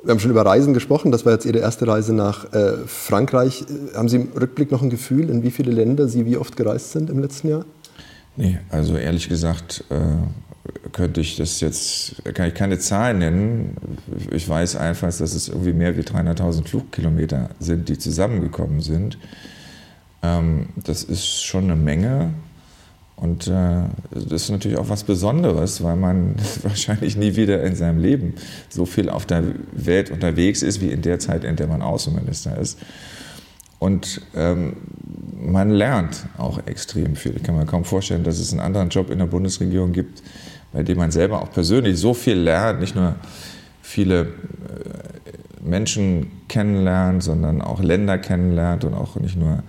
Wir 0.03 0.11
haben 0.11 0.19
schon 0.19 0.31
über 0.31 0.45
Reisen 0.45 0.73
gesprochen. 0.73 1.11
Das 1.11 1.25
war 1.25 1.33
jetzt 1.33 1.45
Ihre 1.45 1.59
erste 1.59 1.85
Reise 1.85 2.13
nach 2.13 2.53
äh, 2.53 2.77
Frankreich. 2.85 3.65
Haben 3.93 4.07
Sie 4.07 4.15
im 4.15 4.29
Rückblick 4.29 4.71
noch 4.71 4.81
ein 4.81 4.89
Gefühl, 4.89 5.29
in 5.29 5.43
wie 5.43 5.51
viele 5.51 5.71
Länder 5.71 6.07
Sie 6.07 6.25
wie 6.25 6.37
oft 6.37 6.55
gereist 6.55 6.91
sind 6.91 7.09
im 7.09 7.19
letzten 7.19 7.49
Jahr? 7.49 7.65
Nee, 8.37 8.59
also 8.69 8.95
ehrlich 8.95 9.27
gesagt 9.27 9.83
äh, 9.89 9.95
könnte 10.91 11.21
ich 11.21 11.35
das 11.35 11.61
jetzt, 11.61 12.23
kann 12.33 12.47
ich 12.47 12.53
keine 12.53 12.79
Zahlen 12.79 13.19
nennen. 13.19 13.77
Ich 14.31 14.47
weiß 14.47 14.75
einfach, 14.75 15.07
dass 15.07 15.21
es 15.21 15.47
irgendwie 15.47 15.73
mehr 15.73 15.97
wie 15.97 16.01
300.000 16.01 16.67
Flugkilometer 16.67 17.49
sind, 17.59 17.89
die 17.89 17.97
zusammengekommen 17.97 18.81
sind. 18.81 19.17
Ähm, 20.21 20.69
das 20.75 21.03
ist 21.03 21.43
schon 21.43 21.65
eine 21.65 21.75
Menge. 21.75 22.33
Und 23.15 23.47
äh, 23.47 23.81
das 24.11 24.43
ist 24.43 24.49
natürlich 24.49 24.77
auch 24.77 24.87
was 24.87 25.03
Besonderes, 25.03 25.83
weil 25.83 25.97
man 25.97 26.35
wahrscheinlich 26.63 27.17
nie 27.17 27.35
wieder 27.35 27.63
in 27.63 27.75
seinem 27.75 27.99
Leben 27.99 28.35
so 28.69 28.85
viel 28.85 29.09
auf 29.09 29.25
der 29.25 29.43
Welt 29.73 30.09
unterwegs 30.09 30.61
ist, 30.61 30.79
wie 30.79 30.89
in 30.89 31.01
der 31.01 31.19
Zeit, 31.19 31.43
in 31.43 31.57
der 31.57 31.67
man 31.67 31.81
Außenminister 31.81 32.57
ist. 32.57 32.79
Und 33.77 34.21
ähm, 34.35 34.75
man 35.37 35.69
lernt 35.69 36.27
auch 36.37 36.65
extrem 36.65 37.15
viel. 37.15 37.35
Ich 37.37 37.43
kann 37.43 37.55
mir 37.55 37.65
kaum 37.65 37.85
vorstellen, 37.85 38.23
dass 38.23 38.39
es 38.39 38.51
einen 38.51 38.59
anderen 38.59 38.89
Job 38.89 39.09
in 39.09 39.19
der 39.19 39.25
Bundesregierung 39.25 39.93
gibt, 39.93 40.21
bei 40.71 40.83
dem 40.83 40.97
man 40.97 41.11
selber 41.11 41.41
auch 41.41 41.51
persönlich 41.51 41.97
so 41.97 42.13
viel 42.13 42.37
lernt, 42.37 42.79
nicht 42.79 42.95
nur 42.95 43.15
viele 43.81 44.21
äh, 44.21 44.25
Menschen 45.63 46.31
kennenlernt, 46.47 47.23
sondern 47.23 47.61
auch 47.61 47.81
Länder 47.81 48.17
kennenlernt 48.17 48.83
und 48.83 48.93
auch 48.93 49.15
nicht 49.15 49.37
nur 49.37 49.63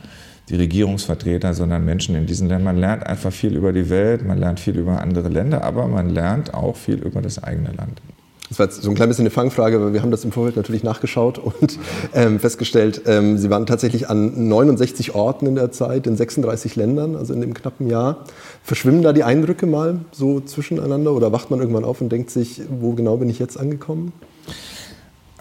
die 0.48 0.56
Regierungsvertreter, 0.56 1.54
sondern 1.54 1.84
Menschen 1.84 2.16
in 2.16 2.26
diesen 2.26 2.48
Ländern. 2.48 2.64
Man 2.64 2.76
lernt 2.76 3.06
einfach 3.06 3.32
viel 3.32 3.56
über 3.56 3.72
die 3.72 3.88
Welt, 3.88 4.26
man 4.26 4.38
lernt 4.38 4.60
viel 4.60 4.76
über 4.76 5.00
andere 5.00 5.28
Länder, 5.28 5.62
aber 5.62 5.86
man 5.86 6.10
lernt 6.10 6.52
auch 6.52 6.76
viel 6.76 6.96
über 6.96 7.22
das 7.22 7.42
eigene 7.42 7.72
Land. 7.72 8.02
Das 8.50 8.58
war 8.58 8.68
so 8.68 8.90
ein 8.90 8.96
klein 8.96 9.08
bisschen 9.08 9.22
eine 9.22 9.30
Fangfrage, 9.30 9.80
weil 9.80 9.92
wir 9.92 10.02
haben 10.02 10.10
das 10.10 10.24
im 10.24 10.32
Vorfeld 10.32 10.56
natürlich 10.56 10.82
nachgeschaut 10.82 11.38
und 11.38 11.78
ähm, 12.14 12.40
festgestellt, 12.40 13.02
ähm, 13.06 13.38
Sie 13.38 13.48
waren 13.48 13.64
tatsächlich 13.64 14.10
an 14.10 14.48
69 14.48 15.14
Orten 15.14 15.46
in 15.46 15.54
der 15.54 15.70
Zeit, 15.70 16.08
in 16.08 16.16
36 16.16 16.74
Ländern, 16.74 17.14
also 17.14 17.32
in 17.32 17.40
dem 17.40 17.54
knappen 17.54 17.88
Jahr. 17.88 18.24
Verschwimmen 18.64 19.02
da 19.02 19.12
die 19.12 19.22
Eindrücke 19.22 19.66
mal 19.66 20.00
so 20.10 20.40
zwischeneinander 20.40 21.12
oder 21.12 21.30
wacht 21.30 21.50
man 21.52 21.60
irgendwann 21.60 21.84
auf 21.84 22.00
und 22.00 22.10
denkt 22.10 22.30
sich, 22.30 22.60
wo 22.68 22.92
genau 22.92 23.16
bin 23.18 23.30
ich 23.30 23.38
jetzt 23.38 23.56
angekommen? 23.56 24.12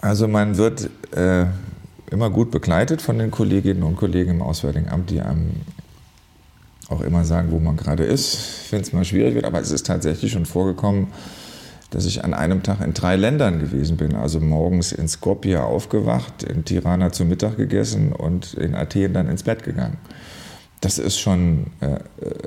Also 0.00 0.28
man 0.28 0.56
wird 0.56 0.88
äh, 1.10 1.46
immer 2.12 2.30
gut 2.30 2.52
begleitet 2.52 3.02
von 3.02 3.18
den 3.18 3.32
Kolleginnen 3.32 3.82
und 3.82 3.96
Kollegen 3.96 4.30
im 4.30 4.42
Auswärtigen 4.42 4.88
Amt, 4.88 5.10
die 5.10 5.20
einem 5.20 5.50
auch 6.88 7.00
immer 7.00 7.24
sagen, 7.24 7.50
wo 7.50 7.58
man 7.58 7.76
gerade 7.76 8.04
ist. 8.04 8.36
Finde 8.36 8.84
es 8.84 8.92
mal 8.92 9.04
schwierig 9.04 9.34
wird, 9.34 9.44
aber 9.44 9.60
es 9.60 9.72
ist 9.72 9.86
tatsächlich 9.86 10.30
schon 10.30 10.46
vorgekommen, 10.46 11.08
dass 11.90 12.06
ich 12.06 12.24
an 12.24 12.34
einem 12.34 12.62
Tag 12.62 12.80
in 12.80 12.94
drei 12.94 13.16
Ländern 13.16 13.58
gewesen 13.58 13.96
bin. 13.96 14.14
Also 14.14 14.40
morgens 14.40 14.92
in 14.92 15.08
Skopje 15.08 15.62
aufgewacht, 15.62 16.44
in 16.44 16.64
Tirana 16.64 17.12
zu 17.12 17.24
Mittag 17.24 17.56
gegessen 17.56 18.12
und 18.12 18.54
in 18.54 18.74
Athen 18.74 19.12
dann 19.12 19.28
ins 19.28 19.42
Bett 19.42 19.64
gegangen. 19.64 19.98
Das 20.80 20.98
ist 20.98 21.18
schon 21.18 21.66
äh, 21.80 21.98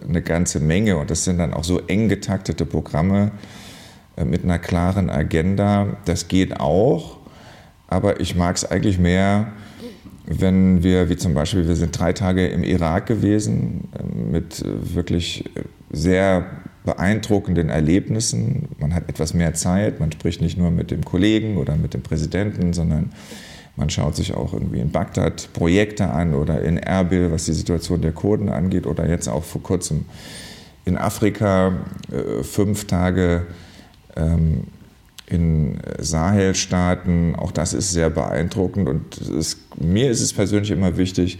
eine 0.08 0.22
ganze 0.22 0.60
Menge 0.60 0.98
und 0.98 1.12
das 1.12 1.24
sind 1.24 1.38
dann 1.38 1.54
auch 1.54 1.64
so 1.64 1.80
eng 1.82 2.10
getaktete 2.10 2.66
Programme 2.66 3.32
äh, 4.16 4.26
mit 4.26 4.44
einer 4.44 4.60
klaren 4.60 5.10
Agenda. 5.10 5.98
Das 6.06 6.30
geht 6.30 6.60
auch, 6.60 7.18
aber 7.88 8.22
ich 8.22 8.36
mag 8.36 8.56
es 8.56 8.66
eigentlich 8.66 8.98
mehr, 8.98 9.52
wenn 10.26 10.84
wir, 10.84 11.10
wie 11.10 11.18
zum 11.18 11.34
Beispiel, 11.34 11.68
wir 11.68 11.76
sind 11.76 12.00
drei 12.00 12.14
Tage 12.14 12.48
im 12.48 12.64
Irak 12.64 13.08
gewesen 13.08 13.90
äh, 13.94 14.04
mit 14.04 14.64
wirklich 14.66 15.50
sehr 15.92 16.46
beeindruckenden 16.86 17.70
Erlebnissen. 17.70 18.70
Man 18.80 18.94
hat 18.94 19.10
etwas 19.10 19.34
mehr 19.34 19.54
Zeit, 19.54 20.00
man 20.00 20.12
spricht 20.12 20.42
nicht 20.42 20.58
nur 20.58 20.72
mit 20.72 20.92
dem 20.92 21.06
Kollegen 21.06 21.58
oder 21.58 21.76
mit 21.76 21.94
dem 21.94 22.02
Präsidenten, 22.02 22.74
sondern 22.74 23.12
man 23.76 23.90
schaut 23.90 24.16
sich 24.16 24.34
auch 24.36 24.54
irgendwie 24.54 24.80
in 24.80 24.92
Bagdad 24.92 25.50
Projekte 25.54 26.10
an 26.10 26.36
oder 26.36 26.62
in 26.62 26.78
Erbil, 26.78 27.32
was 27.32 27.46
die 27.46 27.54
Situation 27.54 28.02
der 28.02 28.12
Kurden 28.12 28.50
angeht, 28.50 28.86
oder 28.86 29.08
jetzt 29.08 29.28
auch 29.28 29.44
vor 29.44 29.64
kurzem 29.64 30.06
in 30.86 30.98
Afrika 30.98 31.74
äh, 32.12 32.44
fünf 32.44 32.86
Tage 32.86 33.48
ähm, 34.16 34.66
in 35.26 35.80
Sahelstaaten. 35.98 37.36
Auch 37.36 37.52
das 37.52 37.74
ist 37.74 37.92
sehr 37.92 38.10
beeindruckend 38.10 38.88
und 38.88 39.18
es, 39.22 39.58
mir 39.80 40.12
ist 40.12 40.22
es 40.22 40.34
persönlich 40.34 40.72
immer 40.72 40.98
wichtig, 40.98 41.40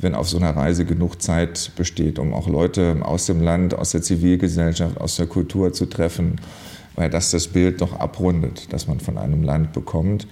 wenn 0.00 0.14
auf 0.14 0.28
so 0.28 0.36
einer 0.36 0.56
Reise 0.56 0.84
genug 0.84 1.20
Zeit 1.20 1.72
besteht, 1.76 2.18
um 2.18 2.32
auch 2.32 2.48
Leute 2.48 2.96
aus 3.02 3.26
dem 3.26 3.42
Land, 3.42 3.74
aus 3.74 3.90
der 3.90 4.02
Zivilgesellschaft, 4.02 5.00
aus 5.00 5.16
der 5.16 5.26
Kultur 5.26 5.72
zu 5.72 5.86
treffen, 5.86 6.40
weil 6.94 7.10
das 7.10 7.30
das 7.30 7.48
Bild 7.48 7.80
doch 7.80 7.98
abrundet, 7.98 8.72
das 8.72 8.86
man 8.86 9.00
von 9.00 9.18
einem 9.18 9.42
Land 9.42 9.72
bekommt. 9.72 10.26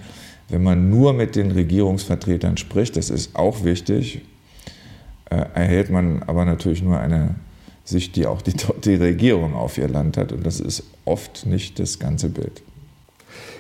Wenn 0.49 0.63
man 0.63 0.91
nur 0.91 1.13
mit 1.13 1.35
den 1.35 1.51
Regierungsvertretern 1.51 2.57
spricht, 2.57 2.97
das 2.97 3.11
ist 3.11 3.35
auch 3.35 3.65
wichtig, 3.65 4.23
äh, 5.31 5.45
erhält 5.55 5.91
man 5.91 6.23
aber 6.23 6.45
natürlich 6.45 6.83
nur 6.83 7.01
eine 7.01 7.35
Sicht, 7.85 8.15
die 8.17 8.27
auch 8.27 8.43
die, 8.43 8.55
die 8.85 8.95
Regierung 8.95 9.55
auf 9.55 9.79
ihr 9.79 9.89
Land 9.89 10.17
hat. 10.17 10.33
Und 10.33 10.47
das 10.47 10.61
ist 10.61 10.85
oft 11.05 11.47
nicht 11.47 11.79
das 11.81 11.99
ganze 11.99 12.29
Bild. 12.29 12.63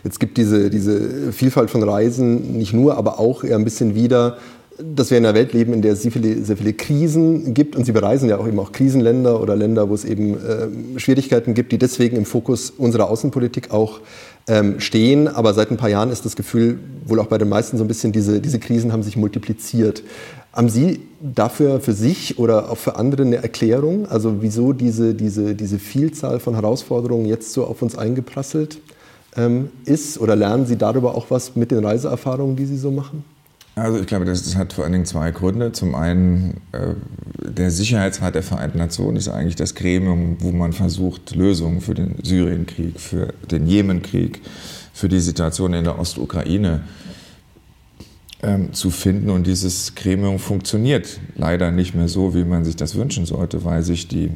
Jetzt 0.04 0.20
gibt 0.20 0.36
diese, 0.36 0.70
diese 0.70 1.32
Vielfalt 1.32 1.70
von 1.70 1.82
Reisen 1.82 2.56
nicht 2.56 2.72
nur, 2.72 2.96
aber 2.96 3.18
auch 3.18 3.42
eher 3.42 3.56
ein 3.56 3.64
bisschen 3.64 3.94
wieder, 3.94 4.38
dass 4.78 5.10
wir 5.10 5.18
in 5.18 5.24
einer 5.24 5.34
Welt 5.34 5.52
leben, 5.52 5.72
in 5.72 5.82
der 5.82 5.94
es 5.94 6.02
sehr 6.02 6.12
viele, 6.12 6.44
sehr 6.44 6.56
viele 6.56 6.72
Krisen 6.72 7.54
gibt. 7.54 7.76
Und 7.76 7.84
Sie 7.84 7.92
bereisen 7.92 8.28
ja 8.28 8.38
auch 8.38 8.46
eben 8.46 8.58
auch 8.58 8.72
Krisenländer 8.72 9.40
oder 9.40 9.56
Länder, 9.56 9.88
wo 9.88 9.94
es 9.94 10.04
eben 10.04 10.34
äh, 10.34 10.98
Schwierigkeiten 10.98 11.54
gibt, 11.54 11.72
die 11.72 11.78
deswegen 11.78 12.16
im 12.16 12.24
Fokus 12.24 12.70
unserer 12.70 13.08
Außenpolitik 13.08 13.70
auch 13.70 14.00
ähm, 14.48 14.80
stehen. 14.80 15.28
Aber 15.28 15.54
seit 15.54 15.70
ein 15.70 15.76
paar 15.76 15.88
Jahren 15.88 16.10
ist 16.10 16.24
das 16.24 16.36
Gefühl, 16.36 16.78
wohl 17.06 17.20
auch 17.20 17.26
bei 17.26 17.38
den 17.38 17.48
meisten 17.48 17.78
so 17.78 17.84
ein 17.84 17.88
bisschen, 17.88 18.12
diese, 18.12 18.40
diese 18.40 18.58
Krisen 18.58 18.92
haben 18.92 19.02
sich 19.02 19.16
multipliziert. 19.16 20.02
Haben 20.52 20.68
Sie 20.68 21.00
dafür 21.20 21.80
für 21.80 21.92
sich 21.92 22.38
oder 22.38 22.70
auch 22.70 22.78
für 22.78 22.96
andere 22.96 23.22
eine 23.22 23.36
Erklärung? 23.36 24.06
Also 24.06 24.36
wieso 24.40 24.72
diese, 24.72 25.14
diese, 25.14 25.54
diese 25.54 25.78
Vielzahl 25.78 26.40
von 26.40 26.54
Herausforderungen 26.54 27.26
jetzt 27.26 27.52
so 27.52 27.64
auf 27.64 27.82
uns 27.82 27.96
eingeprasselt 27.96 28.78
ähm, 29.36 29.70
ist? 29.84 30.20
Oder 30.20 30.36
lernen 30.36 30.66
Sie 30.66 30.76
darüber 30.76 31.14
auch 31.14 31.26
was 31.30 31.56
mit 31.56 31.70
den 31.70 31.84
Reiseerfahrungen, 31.84 32.56
die 32.56 32.66
Sie 32.66 32.78
so 32.78 32.90
machen? 32.90 33.35
Also 33.78 34.00
ich 34.00 34.06
glaube, 34.06 34.24
das, 34.24 34.56
hat 34.56 34.72
vor 34.72 34.84
allen 34.84 34.94
Dingen 34.94 35.04
zwei 35.04 35.30
Gründe. 35.32 35.70
Zum 35.70 35.94
einen, 35.94 36.62
äh, 36.72 36.94
der 37.46 37.70
Sicherheitsrat 37.70 38.34
der 38.34 38.42
Vereinten 38.42 38.78
Nationen 38.78 39.18
ist 39.18 39.28
eigentlich 39.28 39.54
das 39.54 39.74
Gremium, 39.74 40.38
wo 40.40 40.50
man 40.50 40.72
versucht, 40.72 41.34
Lösungen 41.34 41.82
für 41.82 41.92
den 41.92 42.16
Syrienkrieg, 42.22 42.98
für 42.98 43.34
den 43.50 43.66
Jemenkrieg, 43.66 44.40
für 44.94 45.10
die 45.10 45.20
Situation 45.20 45.74
in 45.74 45.84
der 45.84 45.98
Ostukraine 45.98 46.84
ähm, 48.42 48.72
zu 48.72 48.88
finden. 48.88 49.28
Und 49.28 49.46
dieses 49.46 49.94
Gremium 49.94 50.38
funktioniert 50.38 51.20
leider 51.36 51.70
nicht 51.70 51.94
mehr 51.94 52.08
so, 52.08 52.34
wie 52.34 52.44
man 52.44 52.64
sich 52.64 52.76
das 52.76 52.94
wünschen 52.94 53.26
sollte, 53.26 53.62
weil 53.66 53.82
sich 53.82 54.08
die 54.08 54.30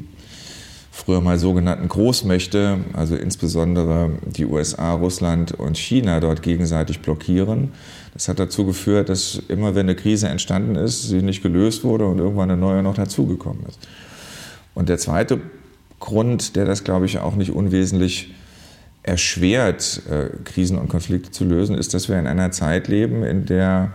früher 0.90 1.23
mal 1.23 1.38
sogenannten 1.38 1.88
Großmächte, 1.88 2.85
also 2.92 3.16
insbesondere 3.16 4.11
die 4.37 4.44
USA, 4.44 4.92
Russland 4.92 5.52
und 5.52 5.78
China 5.78 6.20
dort 6.20 6.42
gegenseitig 6.42 7.00
blockieren. 7.00 7.73
Das 8.14 8.28
hat 8.28 8.38
dazu 8.38 8.66
geführt, 8.66 9.08
dass 9.08 9.40
immer 9.48 9.74
wenn 9.74 9.86
eine 9.86 9.94
Krise 9.94 10.28
entstanden 10.28 10.74
ist, 10.74 11.08
sie 11.08 11.22
nicht 11.22 11.42
gelöst 11.42 11.84
wurde 11.84 12.06
und 12.06 12.18
irgendwann 12.18 12.50
eine 12.50 12.60
neue 12.60 12.82
noch 12.82 12.94
dazugekommen 12.94 13.64
ist. 13.66 13.78
Und 14.74 14.88
der 14.88 14.98
zweite 14.98 15.40
Grund, 16.00 16.56
der 16.56 16.64
das, 16.64 16.82
glaube 16.84 17.06
ich, 17.06 17.18
auch 17.18 17.36
nicht 17.36 17.52
unwesentlich 17.52 18.34
erschwert, 19.02 20.02
äh, 20.10 20.30
Krisen 20.44 20.78
und 20.78 20.88
Konflikte 20.88 21.30
zu 21.30 21.44
lösen, 21.44 21.76
ist, 21.76 21.94
dass 21.94 22.08
wir 22.08 22.18
in 22.18 22.26
einer 22.26 22.50
Zeit 22.50 22.88
leben, 22.88 23.22
in 23.22 23.46
der 23.46 23.92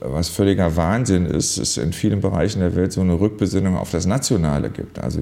was 0.00 0.28
völliger 0.28 0.76
Wahnsinn 0.76 1.26
ist, 1.26 1.58
es 1.58 1.76
in 1.76 1.92
vielen 1.92 2.20
Bereichen 2.20 2.60
der 2.60 2.74
Welt 2.74 2.92
so 2.92 3.00
eine 3.00 3.18
Rückbesinnung 3.20 3.76
auf 3.76 3.90
das 3.90 4.06
Nationale 4.06 4.70
gibt. 4.70 4.98
Also 4.98 5.20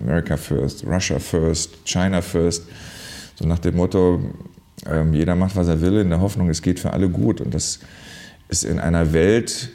America 0.00 0.36
first, 0.36 0.84
Russia 0.86 1.18
first, 1.18 1.84
China 1.84 2.20
first. 2.20 2.64
So 3.36 3.46
nach 3.46 3.58
dem 3.58 3.76
Motto, 3.76 4.20
ähm, 4.90 5.14
jeder 5.14 5.34
macht, 5.34 5.56
was 5.56 5.68
er 5.68 5.80
will, 5.80 5.98
in 5.98 6.10
der 6.10 6.20
Hoffnung, 6.20 6.48
es 6.48 6.62
geht 6.62 6.80
für 6.80 6.92
alle 6.92 7.08
gut. 7.08 7.40
Und 7.40 7.54
das 7.54 7.80
ist 8.48 8.64
in 8.64 8.78
einer 8.78 9.12
Welt, 9.12 9.70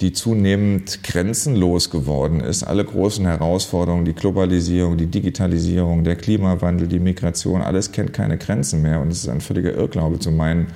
die 0.00 0.12
zunehmend 0.12 1.02
grenzenlos 1.02 1.90
geworden 1.90 2.40
ist. 2.40 2.62
Alle 2.62 2.84
großen 2.84 3.26
Herausforderungen, 3.26 4.04
die 4.04 4.12
Globalisierung, 4.12 4.96
die 4.96 5.06
Digitalisierung, 5.06 6.04
der 6.04 6.16
Klimawandel, 6.16 6.86
die 6.86 7.00
Migration, 7.00 7.62
alles 7.62 7.90
kennt 7.90 8.12
keine 8.12 8.38
Grenzen 8.38 8.82
mehr. 8.82 9.00
Und 9.00 9.10
es 9.10 9.24
ist 9.24 9.28
ein 9.28 9.40
völliger 9.40 9.74
Irrglaube 9.74 10.20
zu 10.20 10.30
meinen, 10.30 10.68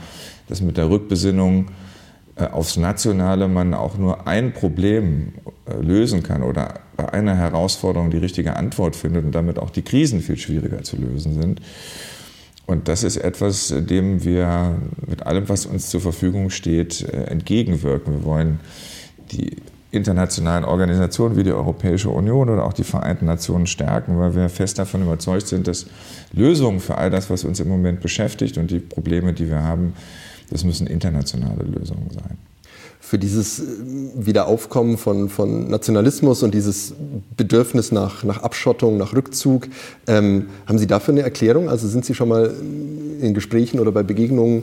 dass 0.49 0.61
mit 0.61 0.76
der 0.76 0.90
Rückbesinnung 0.90 1.69
äh, 2.35 2.47
aufs 2.47 2.76
Nationale 2.76 3.47
man 3.47 3.75
auch 3.75 3.97
nur 3.97 4.26
ein 4.26 4.52
Problem 4.52 5.35
äh, 5.66 5.81
lösen 5.81 6.23
kann 6.23 6.42
oder 6.42 6.81
bei 6.97 7.12
einer 7.12 7.37
Herausforderung 7.37 8.11
die 8.11 8.16
richtige 8.16 8.57
Antwort 8.57 8.97
findet 8.97 9.25
und 9.25 9.35
damit 9.35 9.59
auch 9.59 9.71
die 9.71 9.83
Krisen 9.83 10.21
viel 10.21 10.37
schwieriger 10.37 10.83
zu 10.83 10.97
lösen 10.97 11.40
sind. 11.40 11.61
Und 12.66 12.88
das 12.88 13.02
ist 13.02 13.16
etwas, 13.16 13.75
dem 13.76 14.25
wir 14.25 14.76
mit 15.07 15.26
allem, 15.26 15.49
was 15.49 15.66
uns 15.66 15.90
zur 15.90 16.00
Verfügung 16.00 16.50
steht, 16.50 17.02
äh, 17.02 17.25
entgegenwirken. 17.25 18.14
Wir 18.14 18.25
wollen 18.25 18.61
die 19.33 19.57
internationalen 19.90 20.64
Organisationen 20.64 21.37
wie 21.37 21.42
die 21.42 21.52
Europäische 21.52 22.09
Union 22.09 22.49
oder 22.49 22.64
auch 22.64 22.73
die 22.73 22.85
Vereinten 22.85 23.26
Nationen 23.26 23.66
stärken, 23.66 24.19
weil 24.19 24.35
wir 24.35 24.49
fest 24.49 24.78
davon 24.78 25.02
überzeugt 25.02 25.49
sind, 25.49 25.69
dass 25.69 25.87
Lösungen 26.33 26.81
für 26.81 26.97
all 26.97 27.11
das, 27.11 27.28
was 27.28 27.45
uns 27.45 27.61
im 27.61 27.69
Moment 27.69 28.00
beschäftigt 28.00 28.57
und 28.57 28.71
die 28.71 28.78
Probleme, 28.78 29.35
die 29.35 29.49
wir 29.50 29.62
haben, 29.62 29.92
das 30.50 30.64
müssen 30.64 30.87
internationale 30.87 31.64
Lösungen 31.64 32.09
sein. 32.11 32.38
Für 33.04 33.18
dieses 33.18 33.59
äh, 33.59 33.64
Wiederaufkommen 34.14 34.97
von, 34.97 35.28
von 35.28 35.68
Nationalismus 35.68 36.42
und 36.42 36.54
dieses 36.54 36.94
Bedürfnis 37.37 37.92
nach, 37.92 38.25
nach 38.25 38.42
Abschottung, 38.42 38.97
nach 38.97 39.12
Rückzug, 39.12 39.66
ähm, 40.06 40.47
haben 40.66 40.78
Sie 40.78 40.87
dafür 40.87 41.12
eine 41.12 41.23
Erklärung? 41.23 41.68
Also 41.68 41.88
sind 41.88 42.04
Sie 42.04 42.14
schon 42.14 42.28
mal 42.28 42.54
in 43.21 43.35
Gesprächen 43.35 43.80
oder 43.80 43.92
bei 43.92 44.02
Begegnungen 44.02 44.62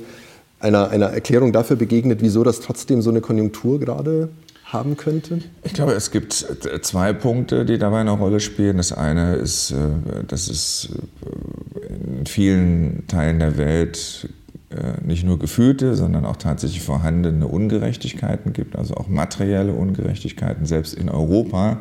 einer, 0.59 0.89
einer 0.89 1.07
Erklärung 1.07 1.51
dafür 1.51 1.75
begegnet, 1.75 2.21
wieso 2.21 2.43
das 2.43 2.61
trotzdem 2.61 3.01
so 3.01 3.09
eine 3.09 3.21
Konjunktur 3.21 3.79
gerade 3.79 4.29
haben 4.65 4.97
könnte? 4.97 5.39
Ich 5.63 5.73
glaube, 5.73 5.93
es 5.93 6.11
gibt 6.11 6.33
zwei 6.81 7.13
Punkte, 7.13 7.65
die 7.65 7.77
dabei 7.77 7.99
eine 7.99 8.11
Rolle 8.11 8.39
spielen. 8.39 8.77
Das 8.77 8.93
eine 8.93 9.35
ist, 9.35 9.71
äh, 9.71 9.75
dass 10.27 10.47
es 10.47 10.89
äh, 10.89 12.19
in 12.19 12.25
vielen 12.25 13.05
Teilen 13.07 13.39
der 13.39 13.57
Welt 13.57 14.29
nicht 15.03 15.23
nur 15.23 15.39
gefühlte, 15.39 15.95
sondern 15.95 16.25
auch 16.25 16.37
tatsächlich 16.37 16.81
vorhandene 16.81 17.47
Ungerechtigkeiten 17.47 18.53
gibt, 18.53 18.75
also 18.75 18.95
auch 18.95 19.07
materielle 19.07 19.73
Ungerechtigkeiten. 19.73 20.65
Selbst 20.65 20.93
in 20.93 21.09
Europa 21.09 21.77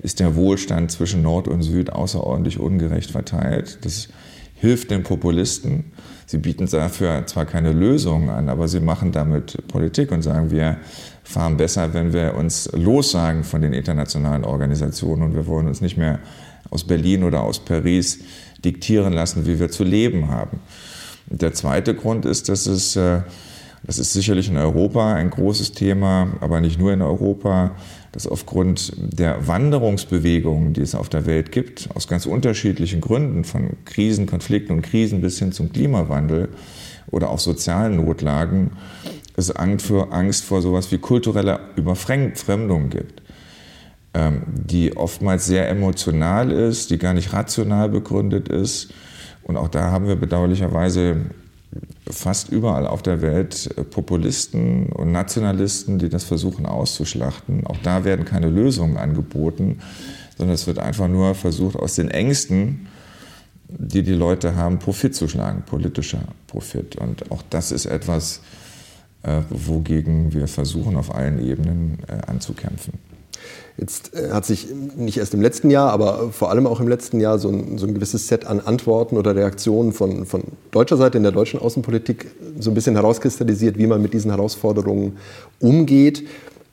ist 0.00 0.20
der 0.20 0.36
Wohlstand 0.36 0.90
zwischen 0.90 1.22
Nord 1.22 1.48
und 1.48 1.62
Süd 1.62 1.90
außerordentlich 1.92 2.58
ungerecht 2.60 3.10
verteilt. 3.10 3.78
Das 3.82 4.08
hilft 4.54 4.90
den 4.90 5.02
Populisten. 5.02 5.92
Sie 6.26 6.38
bieten 6.38 6.66
dafür 6.66 7.26
zwar 7.26 7.46
keine 7.46 7.72
Lösungen 7.72 8.28
an, 8.28 8.48
aber 8.48 8.68
sie 8.68 8.80
machen 8.80 9.12
damit 9.12 9.66
Politik 9.68 10.12
und 10.12 10.22
sagen, 10.22 10.50
wir 10.50 10.76
fahren 11.24 11.56
besser, 11.56 11.94
wenn 11.94 12.12
wir 12.12 12.34
uns 12.34 12.70
lossagen 12.72 13.44
von 13.44 13.62
den 13.62 13.72
internationalen 13.72 14.44
Organisationen 14.44 15.22
und 15.22 15.34
wir 15.34 15.46
wollen 15.46 15.68
uns 15.68 15.80
nicht 15.80 15.96
mehr 15.96 16.18
aus 16.70 16.84
Berlin 16.84 17.24
oder 17.24 17.42
aus 17.42 17.64
Paris 17.64 18.20
diktieren 18.64 19.12
lassen, 19.12 19.46
wie 19.46 19.58
wir 19.58 19.70
zu 19.70 19.84
leben 19.84 20.28
haben. 20.28 20.60
Der 21.30 21.52
zweite 21.52 21.94
Grund 21.94 22.24
ist, 22.24 22.48
dass 22.48 22.66
es, 22.66 22.96
äh, 22.96 23.20
das 23.82 23.98
ist 23.98 24.12
sicherlich 24.12 24.48
in 24.48 24.56
Europa 24.56 25.14
ein 25.14 25.30
großes 25.30 25.72
Thema, 25.72 26.28
aber 26.40 26.60
nicht 26.60 26.78
nur 26.78 26.92
in 26.92 27.02
Europa, 27.02 27.72
dass 28.12 28.26
aufgrund 28.26 28.92
der 28.96 29.46
Wanderungsbewegungen, 29.46 30.72
die 30.72 30.80
es 30.80 30.94
auf 30.94 31.08
der 31.08 31.26
Welt 31.26 31.52
gibt, 31.52 31.90
aus 31.94 32.08
ganz 32.08 32.24
unterschiedlichen 32.24 33.00
Gründen, 33.00 33.44
von 33.44 33.76
Krisen, 33.84 34.26
Konflikten 34.26 34.72
und 34.72 34.82
Krisen 34.82 35.20
bis 35.20 35.38
hin 35.38 35.52
zum 35.52 35.70
Klimawandel 35.70 36.48
oder 37.10 37.28
auch 37.28 37.38
sozialen 37.38 37.96
Notlagen, 37.96 38.72
es 39.36 39.54
Angst 39.54 39.86
vor, 39.86 40.12
Angst 40.12 40.44
vor 40.44 40.62
sowas 40.62 40.90
wie 40.90 40.98
kultureller 40.98 41.60
Überfremdung 41.76 42.88
gibt, 42.88 43.22
ähm, 44.14 44.42
die 44.46 44.96
oftmals 44.96 45.46
sehr 45.46 45.68
emotional 45.68 46.50
ist, 46.50 46.90
die 46.90 46.98
gar 46.98 47.12
nicht 47.12 47.32
rational 47.34 47.90
begründet 47.90 48.48
ist 48.48 48.92
und 49.48 49.56
auch 49.56 49.68
da 49.68 49.90
haben 49.90 50.06
wir 50.06 50.16
bedauerlicherweise 50.16 51.16
fast 52.08 52.50
überall 52.50 52.86
auf 52.86 53.02
der 53.02 53.22
Welt 53.22 53.70
äh, 53.76 53.82
Populisten 53.82 54.92
und 54.92 55.10
Nationalisten, 55.10 55.98
die 55.98 56.08
das 56.08 56.24
versuchen 56.24 56.66
auszuschlachten. 56.66 57.66
Auch 57.66 57.76
da 57.82 58.04
werden 58.04 58.24
keine 58.24 58.48
Lösungen 58.50 58.98
angeboten, 58.98 59.80
sondern 60.36 60.54
es 60.54 60.66
wird 60.66 60.78
einfach 60.78 61.08
nur 61.08 61.34
versucht, 61.34 61.76
aus 61.76 61.94
den 61.94 62.10
Ängsten, 62.10 62.88
die 63.68 64.02
die 64.02 64.12
Leute 64.12 64.54
haben, 64.54 64.78
Profit 64.78 65.14
zu 65.14 65.28
schlagen, 65.28 65.62
politischer 65.62 66.22
Profit. 66.46 66.96
Und 66.96 67.30
auch 67.30 67.42
das 67.48 67.72
ist 67.72 67.86
etwas, 67.86 68.42
äh, 69.22 69.40
wogegen 69.48 70.32
wir 70.32 70.46
versuchen, 70.46 70.96
auf 70.96 71.14
allen 71.14 71.42
Ebenen 71.44 71.98
äh, 72.06 72.30
anzukämpfen. 72.30 72.94
Jetzt 73.78 74.14
äh, 74.14 74.30
hat 74.30 74.44
sich 74.44 74.66
nicht 74.96 75.18
erst 75.18 75.34
im 75.34 75.40
letzten 75.40 75.70
Jahr, 75.70 75.92
aber 75.92 76.30
vor 76.32 76.50
allem 76.50 76.66
auch 76.66 76.80
im 76.80 76.88
letzten 76.88 77.20
Jahr 77.20 77.38
so 77.38 77.48
ein, 77.48 77.78
so 77.78 77.86
ein 77.86 77.94
gewisses 77.94 78.26
Set 78.26 78.44
an 78.44 78.60
Antworten 78.60 79.16
oder 79.16 79.36
Reaktionen 79.36 79.92
von, 79.92 80.26
von 80.26 80.42
deutscher 80.72 80.96
Seite 80.96 81.16
in 81.16 81.22
der 81.22 81.32
deutschen 81.32 81.60
Außenpolitik 81.60 82.26
so 82.58 82.70
ein 82.70 82.74
bisschen 82.74 82.96
herauskristallisiert, 82.96 83.78
wie 83.78 83.86
man 83.86 84.02
mit 84.02 84.14
diesen 84.14 84.32
Herausforderungen 84.32 85.16
umgeht. 85.60 86.24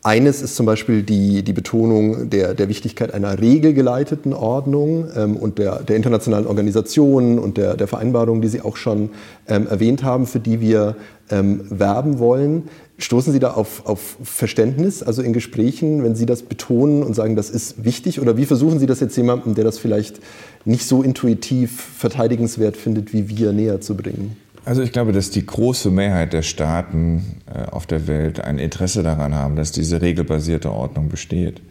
Eines 0.01 0.43
ist 0.43 0.55
zum 0.55 0.67
Beispiel 0.67 1.01
die, 1.01 1.41
die 1.41 1.53
Betonung 1.53 2.29
der, 2.29 2.53
der 2.53 2.69
Wichtigkeit 2.69 3.11
einer 3.11 3.39
regelgeleiteten 3.39 4.33
Ordnung 4.33 5.07
ähm, 5.15 5.35
und 5.35 5.57
der, 5.57 5.81
der 5.81 5.95
internationalen 5.95 6.45
Organisationen 6.45 7.39
und 7.39 7.57
der, 7.57 7.75
der 7.75 7.87
Vereinbarungen, 7.87 8.39
die 8.41 8.47
Sie 8.47 8.61
auch 8.61 8.77
schon 8.77 9.09
ähm, 9.47 9.65
erwähnt 9.67 10.03
haben, 10.03 10.27
für 10.27 10.39
die 10.39 10.61
wir 10.61 10.95
ähm, 11.31 11.61
werben 11.69 12.19
wollen. 12.19 12.69
Stoßen 12.97 13.33
Sie 13.33 13.39
da 13.39 13.51
auf, 13.51 13.85
auf 13.85 14.17
Verständnis, 14.23 15.03
also 15.03 15.21
in 15.21 15.33
Gesprächen, 15.33 16.03
wenn 16.03 16.15
Sie 16.15 16.25
das 16.25 16.43
betonen 16.43 17.03
und 17.03 17.13
sagen, 17.13 17.35
das 17.35 17.49
ist 17.49 17.83
wichtig? 17.83 18.21
Oder 18.21 18.37
wie 18.37 18.45
versuchen 18.45 18.79
Sie 18.79 18.85
das 18.85 19.01
jetzt 19.01 19.17
jemandem, 19.17 19.53
der 19.53 19.65
das 19.65 19.77
vielleicht 19.79 20.21
nicht 20.63 20.87
so 20.87 21.03
intuitiv 21.03 21.81
verteidigenswert 21.97 22.77
findet 22.77 23.11
wie 23.11 23.27
wir, 23.27 23.51
näher 23.51 23.81
zu 23.81 23.97
bringen? 23.97 24.37
Also 24.63 24.81
ich 24.81 24.93
glaube, 24.93 25.11
dass 25.11 25.29
die 25.29 25.45
große 25.45 25.91
Mehrheit 25.91 26.31
der 26.31 26.41
Staaten 26.41 27.41
äh, 27.53 27.69
auf 27.69 27.85
der 27.85 28.07
Welt 28.07 28.39
ein 28.39 28.59
Interesse 28.59 29.03
daran 29.03 29.35
haben, 29.35 29.57
dass 29.57 29.71
diese 29.71 30.01
regelbasierte 30.01 30.71
Ordnung 30.71 31.09
besteht. 31.09 31.61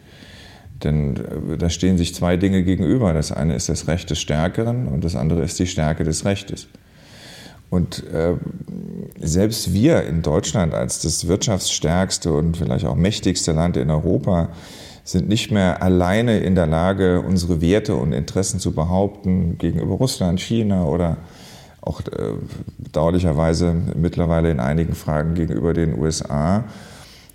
Denn 0.83 1.17
äh, 1.17 1.57
da 1.57 1.69
stehen 1.69 1.97
sich 1.97 2.13
zwei 2.13 2.37
Dinge 2.37 2.63
gegenüber. 2.63 3.13
Das 3.13 3.31
eine 3.31 3.55
ist 3.55 3.67
das 3.67 3.87
Recht 3.87 4.11
des 4.11 4.19
Stärkeren 4.19 4.87
und 4.87 5.03
das 5.03 5.15
andere 5.15 5.43
ist 5.43 5.57
die 5.57 5.67
Stärke 5.67 6.03
des 6.03 6.23
Rechtes. 6.23 6.67
Und 7.75 8.07
äh, 8.07 8.35
selbst 9.19 9.73
wir 9.73 10.03
in 10.03 10.21
Deutschland 10.21 10.73
als 10.73 11.01
das 11.01 11.27
wirtschaftsstärkste 11.27 12.31
und 12.31 12.55
vielleicht 12.55 12.85
auch 12.85 12.95
mächtigste 12.95 13.51
Land 13.51 13.75
in 13.75 13.89
Europa 13.89 14.47
sind 15.03 15.27
nicht 15.27 15.51
mehr 15.51 15.83
alleine 15.83 16.39
in 16.39 16.55
der 16.55 16.67
Lage, 16.67 17.19
unsere 17.19 17.59
Werte 17.59 17.95
und 17.95 18.13
Interessen 18.13 18.61
zu 18.61 18.71
behaupten 18.71 19.57
gegenüber 19.57 19.95
Russland, 19.95 20.39
China 20.39 20.85
oder 20.85 21.17
auch 21.81 21.99
äh, 21.99 22.35
bedauerlicherweise 22.77 23.75
mittlerweile 23.93 24.51
in 24.51 24.61
einigen 24.61 24.95
Fragen 24.95 25.33
gegenüber 25.33 25.73
den 25.73 25.99
USA. 25.99 26.63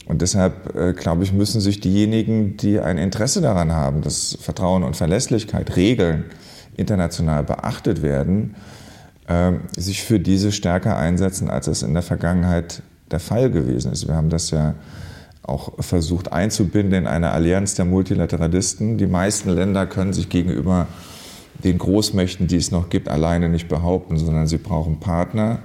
Und 0.07 0.22
deshalb, 0.22 0.74
äh, 0.74 0.94
glaube 0.94 1.22
ich, 1.22 1.35
müssen 1.35 1.61
sich 1.61 1.81
diejenigen, 1.81 2.57
die 2.57 2.81
ein 2.81 2.96
Interesse 2.96 3.42
daran 3.42 3.72
haben, 3.72 4.00
dass 4.00 4.38
Vertrauen 4.40 4.85
und 4.85 4.96
Verlässlichkeit, 4.96 5.76
Regeln 5.76 6.24
international 6.79 7.44
beachtet 7.44 8.00
werden, 8.00 8.57
sich 9.76 10.02
für 10.02 10.18
diese 10.18 10.50
stärker 10.50 10.96
einsetzen, 10.96 11.50
als 11.50 11.68
es 11.68 11.82
in 11.82 11.94
der 11.94 12.02
Vergangenheit 12.02 12.82
der 13.10 13.20
Fall 13.20 13.50
gewesen 13.50 13.92
ist. 13.92 14.08
Wir 14.08 14.16
haben 14.16 14.28
das 14.28 14.50
ja 14.50 14.74
auch 15.42 15.72
versucht 15.82 16.32
einzubinden 16.32 16.94
in 16.94 17.06
eine 17.06 17.30
Allianz 17.30 17.74
der 17.74 17.84
Multilateralisten. 17.84 18.98
Die 18.98 19.06
meisten 19.06 19.50
Länder 19.50 19.86
können 19.86 20.12
sich 20.12 20.28
gegenüber 20.28 20.86
den 21.64 21.78
Großmächten, 21.78 22.46
die 22.46 22.56
es 22.56 22.70
noch 22.70 22.88
gibt, 22.88 23.08
alleine 23.08 23.48
nicht 23.48 23.68
behaupten, 23.68 24.16
sondern 24.16 24.46
sie 24.46 24.58
brauchen 24.58 25.00
Partner. 25.00 25.60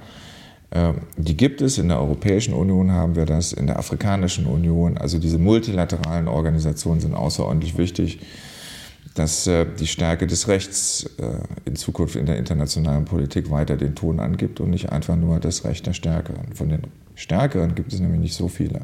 Ähm, 0.72 1.02
die 1.16 1.36
gibt 1.36 1.60
es. 1.60 1.78
In 1.78 1.88
der 1.88 2.00
Europäischen 2.00 2.54
Union 2.54 2.92
haben 2.92 3.16
wir 3.16 3.26
das, 3.26 3.52
in 3.52 3.66
der 3.66 3.78
Afrikanischen 3.78 4.46
Union. 4.46 4.98
Also 4.98 5.18
diese 5.18 5.38
multilateralen 5.38 6.28
Organisationen 6.28 7.00
sind 7.00 7.14
außerordentlich 7.14 7.78
wichtig 7.78 8.20
dass 9.16 9.46
äh, 9.46 9.66
die 9.78 9.86
Stärke 9.86 10.26
des 10.26 10.46
Rechts 10.46 11.10
äh, 11.18 11.68
in 11.68 11.74
Zukunft 11.74 12.16
in 12.16 12.26
der 12.26 12.36
internationalen 12.36 13.06
Politik 13.06 13.50
weiter 13.50 13.76
den 13.76 13.94
Ton 13.94 14.20
angibt 14.20 14.60
und 14.60 14.70
nicht 14.70 14.92
einfach 14.92 15.16
nur 15.16 15.40
das 15.40 15.64
Recht 15.64 15.86
der 15.86 15.94
Stärkeren. 15.94 16.52
Von 16.54 16.68
den 16.68 16.82
Stärkeren 17.14 17.74
gibt 17.74 17.92
es 17.92 17.98
nämlich 17.98 18.20
nicht 18.20 18.36
so 18.36 18.48
viele. 18.48 18.82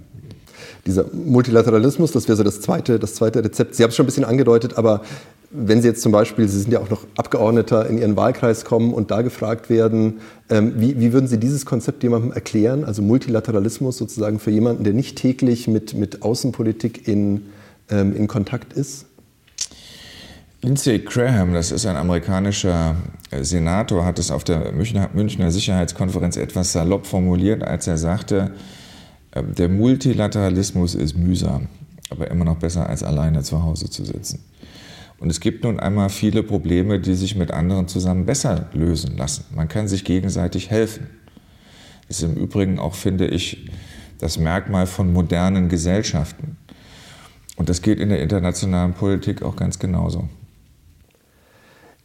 Dieser 0.87 1.05
Multilateralismus, 1.13 2.13
das 2.13 2.29
wäre 2.29 2.37
so 2.37 2.43
das 2.43 2.61
zweite, 2.61 2.99
das 2.99 3.15
zweite 3.15 3.45
Rezept. 3.45 3.75
Sie 3.75 3.83
haben 3.83 3.91
es 3.91 3.97
schon 3.97 4.05
ein 4.05 4.07
bisschen 4.07 4.25
angedeutet, 4.25 4.79
aber 4.79 5.03
wenn 5.51 5.83
Sie 5.83 5.89
jetzt 5.89 6.01
zum 6.01 6.13
Beispiel, 6.13 6.49
Sie 6.49 6.59
sind 6.59 6.73
ja 6.73 6.81
auch 6.81 6.89
noch 6.89 7.07
Abgeordneter 7.17 7.87
in 7.89 7.99
Ihren 7.99 8.17
Wahlkreis 8.17 8.65
kommen 8.65 8.95
und 8.95 9.11
da 9.11 9.21
gefragt 9.21 9.69
werden, 9.69 10.21
ähm, 10.49 10.73
wie, 10.77 10.99
wie, 10.99 11.13
würden 11.13 11.27
Sie 11.27 11.39
dieses 11.39 11.67
Konzept 11.67 12.03
jemandem 12.03 12.33
erklären? 12.33 12.85
Also 12.85 13.03
Multilateralismus 13.03 13.99
sozusagen 13.99 14.39
für 14.39 14.51
jemanden, 14.51 14.83
der 14.83 14.95
nicht 14.95 15.19
täglich 15.19 15.69
mit, 15.69 15.93
mit 15.93 16.23
Außenpolitik 16.23 17.07
in, 17.07 17.43
ähm, 17.91 18.17
in 18.17 18.29
Kontakt 18.29 18.73
ist? 18.73 19.05
Lindsey 20.65 21.01
Graham, 21.01 21.55
das 21.55 21.73
ist 21.73 21.87
ein 21.87 21.97
amerikanischer 21.97 22.95
äh, 23.33 23.43
Senator, 23.43 24.05
hat 24.05 24.21
es 24.21 24.31
auf 24.31 24.45
der 24.45 24.71
Münchner, 24.71 25.51
Sicherheitskonferenz 25.51 26.37
etwas 26.37 26.71
salopp 26.71 27.05
formuliert, 27.05 27.65
als 27.65 27.89
er 27.89 27.99
sagte, 27.99 28.53
äh, 29.33 29.43
der 29.43 29.69
Multilateralismus 29.69 30.95
ist 30.95 31.17
mühsam, 31.17 31.67
aber 32.11 32.31
immer 32.31 32.45
noch 32.45 32.59
besser 32.59 32.89
als 32.89 33.03
alleine 33.03 33.43
zu 33.43 33.65
Hause 33.65 33.91
zu 33.91 34.05
sitzen. 34.05 34.45
Und 35.19 35.31
es 35.31 35.41
gibt 35.41 35.65
nun 35.65 35.81
einmal 35.81 36.11
viele 36.11 36.45
Probleme, 36.45 37.01
die 37.01 37.15
sich 37.15 37.35
mit 37.35 37.51
anderen 37.51 37.89
zusammen 37.89 38.25
besser 38.25 38.69
lösen 38.73 39.17
lassen. 39.17 39.47
Man 39.57 39.67
kann 39.67 39.89
sich 39.89 40.05
gegenseitig 40.05 40.71
helfen. 40.71 41.09
Das 42.07 42.19
ist 42.19 42.23
im 42.23 42.37
Übrigen 42.37 42.79
auch, 42.79 42.95
finde 42.95 43.27
ich, 43.27 43.69
das 44.21 44.39
Merkmal 44.39 44.87
von 44.87 45.13
modernen 45.13 45.69
Gesellschaften. 45.69 46.57
Und 47.57 47.69
das 47.69 47.83
geht 47.83 47.99
in 47.99 48.11
der 48.11 48.23
internationalen 48.23 48.93
Politik 48.95 49.43
auch 49.43 49.57
ganz 49.57 49.81
genauso. 49.81 50.29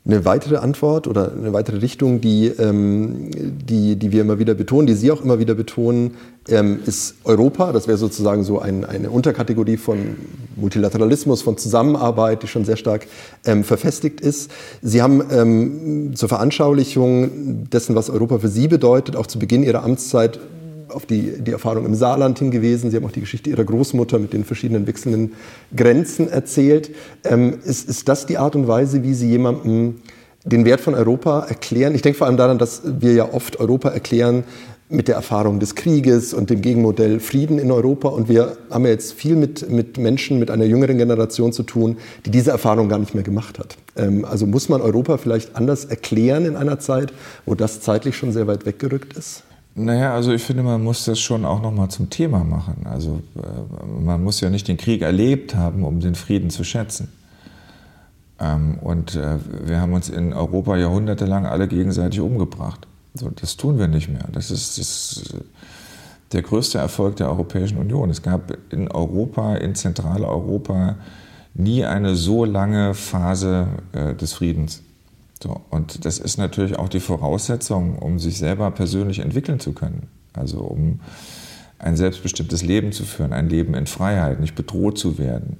Eine 0.08 0.24
weitere 0.24 0.56
Antwort 0.56 1.06
oder 1.06 1.34
eine 1.34 1.52
weitere 1.52 1.80
Richtung, 1.80 2.22
die, 2.22 2.48
ähm, 2.48 3.30
die, 3.34 3.98
die 3.98 4.12
wir 4.14 4.22
immer 4.22 4.40
wieder 4.40 4.54
betonen, 4.54 4.88
die 4.88 4.94
Sie 4.94 5.12
auch 5.12 5.22
immer 5.22 5.38
wieder 5.38 5.54
betonen, 5.54 6.12
ähm, 6.48 6.80
ist 6.86 7.16
Europa. 7.26 7.74
Das 7.74 7.90
wäre 7.90 7.98
sozusagen 7.98 8.46
so 8.46 8.60
ein, 8.60 8.86
eine 8.86 9.10
Unterkategorie 9.10 9.76
von 9.76 10.16
Multilateralismus, 10.56 11.42
von 11.42 11.58
Zusammenarbeit, 11.58 12.42
die 12.42 12.48
schon 12.48 12.64
sehr 12.64 12.78
stark 12.78 13.06
ähm, 13.46 13.66
verfestigt 13.66 14.22
ist. 14.22 14.50
Sie 14.82 15.02
haben 15.02 15.24
ähm, 15.30 16.16
zur 16.16 16.30
Veranschaulichung 16.30 17.70
dessen, 17.70 17.94
was 17.94 18.10
Europa 18.10 18.40
für 18.40 18.48
Sie 18.48 18.70
bedeutet, 18.70 19.18
auch 19.18 19.28
zu 19.28 19.40
Beginn 19.40 19.62
Ihrer 19.62 19.84
Amtszeit 19.84 20.40
auf 20.90 21.06
die, 21.06 21.42
die 21.42 21.52
Erfahrung 21.52 21.86
im 21.86 21.96
Saarland 21.96 22.40
hingewiesen. 22.40 22.92
Sie 22.92 22.98
haben 22.98 23.06
auch 23.06 23.12
die 23.12 23.22
Geschichte 23.22 23.50
Ihrer 23.50 23.64
Großmutter 23.64 24.20
mit 24.20 24.34
den 24.34 24.44
verschiedenen 24.44 24.88
wechselnden 24.88 25.34
Grenzen 25.76 26.30
erzählt. 26.30 26.92
Ähm, 27.24 27.60
ist, 27.64 27.90
ist 27.90 28.08
das 28.08 28.26
die 28.26 28.38
Art 28.38 28.56
und 28.56 28.68
Weise, 28.68 29.04
wie 29.04 29.14
Sie 29.14 29.30
jemandem 29.30 30.02
den 30.44 30.66
Wert 30.66 30.82
von 30.82 30.96
Europa 30.96 31.42
erklären? 31.42 31.96
Ich 31.96 32.02
denke 32.02 32.18
vor 32.18 32.28
allem 32.28 32.38
daran, 32.38 32.58
dass 32.58 32.82
wir 32.86 33.14
ja 33.14 33.34
oft 33.34 33.60
Europa 33.60 33.90
erklären 33.90 34.44
mit 34.90 35.10
der 35.10 35.16
Erfahrung 35.16 35.60
des 35.60 35.76
Krieges 35.76 36.34
und 36.34 36.50
dem 36.50 36.62
Gegenmodell 36.62 37.20
Frieden 37.20 37.60
in 37.60 37.72
Europa. 37.72 38.08
Und 38.08 38.30
wir 38.30 38.58
haben 38.70 38.86
ja 38.86 38.92
jetzt 38.92 39.14
viel 39.14 39.36
mit, 39.36 39.70
mit 39.70 39.98
Menschen, 39.98 40.40
mit 40.40 40.50
einer 40.50 40.64
jüngeren 40.64 40.98
Generation 40.98 41.52
zu 41.52 41.64
tun, 41.64 41.98
die 42.26 42.32
diese 42.32 42.52
Erfahrung 42.52 42.88
gar 42.88 42.98
nicht 42.98 43.14
mehr 43.14 43.24
gemacht 43.24 43.60
hat. 43.60 43.76
Ähm, 43.98 44.24
also 44.24 44.46
muss 44.48 44.70
man 44.70 44.82
Europa 44.82 45.18
vielleicht 45.18 45.56
anders 45.56 45.86
erklären 45.86 46.46
in 46.46 46.56
einer 46.56 46.80
Zeit, 46.80 47.12
wo 47.46 47.54
das 47.54 47.82
zeitlich 47.82 48.16
schon 48.16 48.32
sehr 48.32 48.48
weit 48.48 48.66
weggerückt 48.66 49.18
ist? 49.18 49.44
Naja, 49.80 50.16
also 50.16 50.34
ich 50.34 50.42
finde, 50.42 50.64
man 50.64 50.84
muss 50.84 51.06
das 51.06 51.20
schon 51.20 51.46
auch 51.46 51.62
nochmal 51.62 51.90
zum 51.90 52.10
Thema 52.10 52.44
machen. 52.44 52.88
Also 52.90 53.22
äh, 53.36 54.04
man 54.04 54.24
muss 54.24 54.42
ja 54.42 54.50
nicht 54.50 54.68
den 54.68 54.78
Krieg 54.78 55.04
erlebt 55.04 55.54
haben, 55.54 55.84
um 55.84 56.00
den 56.00 56.16
Frieden 56.16 56.50
zu 56.50 56.64
schätzen. 56.64 57.10
Ähm, 58.40 58.80
und 58.82 59.16
äh, 59.16 59.38
wir 59.66 59.80
haben 59.80 59.94
uns 59.94 60.10
in 60.10 60.34
Europa 60.34 60.78
jahrhundertelang 60.78 61.46
alle 61.46 61.68
gegenseitig 61.68 62.20
umgebracht. 62.22 62.88
Das 63.40 63.56
tun 63.56 63.78
wir 63.78 63.88
nicht 63.88 64.10
mehr. 64.10 64.26
Das 64.32 64.50
ist, 64.50 64.80
das 64.80 65.18
ist 65.18 65.36
der 66.32 66.42
größte 66.42 66.80
Erfolg 66.80 67.18
der 67.18 67.30
Europäischen 67.30 67.78
Union. 67.78 68.10
Es 68.10 68.24
gab 68.24 68.58
in 68.72 68.90
Europa, 68.90 69.58
in 69.58 69.76
Zentraleuropa, 69.76 70.96
nie 71.54 71.86
eine 71.86 72.16
so 72.16 72.46
lange 72.46 72.96
Phase 72.96 73.68
äh, 73.92 74.16
des 74.16 74.34
Friedens. 74.34 74.82
So, 75.42 75.62
und 75.70 76.06
das 76.06 76.18
ist 76.18 76.38
natürlich 76.38 76.78
auch 76.78 76.90
die 76.90 77.00
Voraussetzung, 77.00 78.00
um 78.00 78.20
sich 78.20 78.38
selber 78.38 78.72
persönlich 78.72 79.20
entwickeln 79.20 79.60
zu 79.60 79.74
können. 79.74 80.08
Also 80.34 80.60
um 80.60 81.00
ein 81.80 81.96
selbstbestimmtes 81.96 82.64
Leben 82.64 82.92
zu 82.92 83.04
führen, 83.04 83.34
ein 83.34 83.50
Leben 83.50 83.76
in 83.76 83.86
Freiheit, 83.86 84.40
nicht 84.40 84.56
bedroht 84.56 84.98
zu 84.98 85.18
werden. 85.18 85.58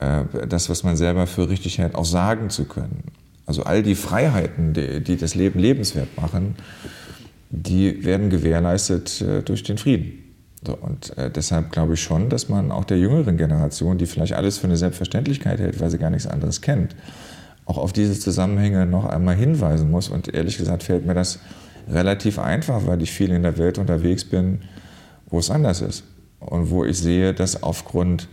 Äh, 0.00 0.46
das, 0.48 0.68
was 0.68 0.84
man 0.84 0.96
selber 0.96 1.26
für 1.26 1.48
richtig 1.48 1.78
hält, 1.78 1.94
auch 1.94 2.04
sagen 2.04 2.50
zu 2.50 2.64
können. 2.66 3.04
Also 3.46 3.64
all 3.64 3.82
die 3.82 3.94
Freiheiten, 3.94 4.72
die, 4.72 5.02
die 5.02 5.16
das 5.16 5.34
Leben 5.34 5.58
lebenswert 5.58 6.16
machen, 6.16 6.54
die 7.50 8.04
werden 8.04 8.30
gewährleistet 8.30 9.20
äh, 9.20 9.42
durch 9.42 9.62
den 9.64 9.78
Frieden. 9.78 10.20
Und 10.80 11.16
äh, 11.18 11.30
deshalb 11.30 11.72
glaube 11.72 11.94
ich 11.94 12.02
schon, 12.02 12.30
dass 12.30 12.48
man 12.48 12.70
auch 12.70 12.84
der 12.84 12.98
jüngeren 12.98 13.36
Generation, 13.36 13.98
die 13.98 14.06
vielleicht 14.06 14.32
alles 14.32 14.58
für 14.58 14.66
eine 14.66 14.76
Selbstverständlichkeit 14.76 15.58
hält, 15.60 15.78
weil 15.80 15.90
sie 15.90 15.98
gar 15.98 16.10
nichts 16.10 16.26
anderes 16.26 16.62
kennt, 16.62 16.96
auch 17.66 17.78
auf 17.78 17.92
diese 17.92 18.18
Zusammenhänge 18.18 18.86
noch 18.86 19.04
einmal 19.04 19.34
hinweisen 19.34 19.90
muss. 19.90 20.08
Und 20.08 20.32
ehrlich 20.32 20.58
gesagt 20.58 20.82
fällt 20.82 21.06
mir 21.06 21.14
das 21.14 21.38
relativ 21.88 22.38
einfach, 22.38 22.86
weil 22.86 23.02
ich 23.02 23.12
viel 23.12 23.30
in 23.30 23.42
der 23.42 23.58
Welt 23.58 23.78
unterwegs 23.78 24.24
bin, 24.24 24.60
wo 25.28 25.38
es 25.38 25.50
anders 25.50 25.80
ist. 25.80 26.04
Und 26.40 26.70
wo 26.70 26.84
ich 26.84 26.98
sehe, 26.98 27.32
dass 27.32 27.62
aufgrund 27.62 28.28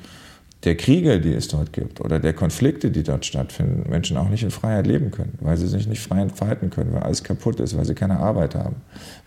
der 0.63 0.75
Kriege, 0.75 1.19
die 1.19 1.33
es 1.33 1.47
dort 1.47 1.73
gibt, 1.73 2.01
oder 2.01 2.19
der 2.19 2.33
Konflikte, 2.33 2.91
die 2.91 3.03
dort 3.03 3.25
stattfinden, 3.25 3.89
Menschen 3.89 4.17
auch 4.17 4.29
nicht 4.29 4.43
in 4.43 4.51
Freiheit 4.51 4.85
leben 4.85 5.09
können, 5.09 5.37
weil 5.41 5.57
sie 5.57 5.67
sich 5.67 5.87
nicht 5.87 6.01
frei 6.01 6.21
entfalten 6.21 6.69
können, 6.69 6.93
weil 6.93 7.01
alles 7.01 7.23
kaputt 7.23 7.59
ist, 7.59 7.75
weil 7.77 7.85
sie 7.85 7.95
keine 7.95 8.19
Arbeit 8.19 8.53
haben, 8.53 8.75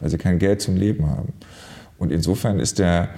weil 0.00 0.10
sie 0.10 0.18
kein 0.18 0.38
Geld 0.38 0.60
zum 0.60 0.76
Leben 0.76 1.08
haben. 1.08 1.32
Und 1.98 2.12
insofern 2.12 2.60
ist 2.60 2.78
der, 2.78 3.08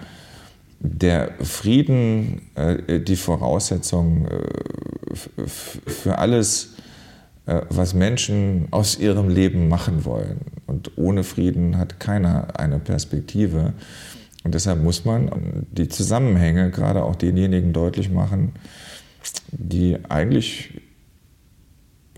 der 0.80 1.32
Frieden 1.40 2.42
äh, 2.54 3.00
die 3.00 3.16
Voraussetzung 3.16 4.28
äh, 4.28 5.46
für 5.46 6.18
alles, 6.18 6.75
was 7.46 7.94
Menschen 7.94 8.66
aus 8.72 8.98
ihrem 8.98 9.28
Leben 9.28 9.68
machen 9.68 10.04
wollen. 10.04 10.40
Und 10.66 10.92
ohne 10.96 11.22
Frieden 11.22 11.78
hat 11.78 12.00
keiner 12.00 12.58
eine 12.58 12.80
Perspektive. 12.80 13.72
Und 14.44 14.54
deshalb 14.54 14.82
muss 14.82 15.04
man 15.04 15.66
die 15.70 15.88
Zusammenhänge 15.88 16.70
gerade 16.70 17.04
auch 17.04 17.14
denjenigen 17.14 17.72
deutlich 17.72 18.10
machen, 18.10 18.52
die 19.52 19.96
eigentlich 20.08 20.80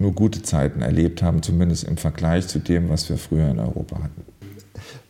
nur 0.01 0.13
gute 0.13 0.43
Zeiten 0.43 0.81
erlebt 0.81 1.23
haben, 1.23 1.43
zumindest 1.43 1.85
im 1.85 1.97
Vergleich 1.97 2.49
zu 2.49 2.59
dem, 2.59 2.89
was 2.89 3.09
wir 3.11 3.19
früher 3.19 3.51
in 3.51 3.59
Europa 3.59 3.97
hatten. 3.97 4.23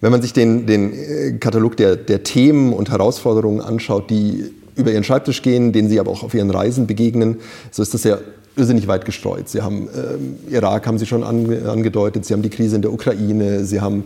Wenn 0.01 0.11
man 0.11 0.23
sich 0.23 0.33
den, 0.33 0.67
den 0.67 0.93
äh, 0.93 1.33
Katalog 1.39 1.77
der, 1.77 1.97
der 1.97 2.23
Themen 2.23 2.73
und 2.73 2.91
Herausforderungen 2.91 3.61
anschaut, 3.61 4.11
die 4.11 4.51
über 4.77 4.93
Ihren 4.93 5.05
Schreibtisch 5.05 5.43
gehen, 5.43 5.73
denen 5.73 5.89
Sie 5.89 6.01
aber 6.01 6.11
auch 6.11 6.23
auf 6.23 6.35
Ihren 6.35 6.51
Reisen 6.51 6.87
begegnen, 6.87 7.39
so 7.71 7.83
ist 7.83 7.95
das 7.95 8.05
ja 8.05 8.19
irrsinnig 8.59 8.89
weit 8.89 9.05
gestreut. 9.05 9.49
Sie 9.49 9.63
haben 9.63 9.89
ähm, 9.95 10.37
Irak, 10.51 10.87
haben 10.87 10.99
Sie 10.99 11.07
schon 11.07 11.23
ange, 11.23 11.69
angedeutet, 11.69 12.25
Sie 12.25 12.35
haben 12.35 12.43
die 12.43 12.51
Krise 12.51 12.77
in 12.77 12.83
der 12.83 12.93
Ukraine, 12.93 13.65
Sie 13.65 13.81
haben 13.81 14.05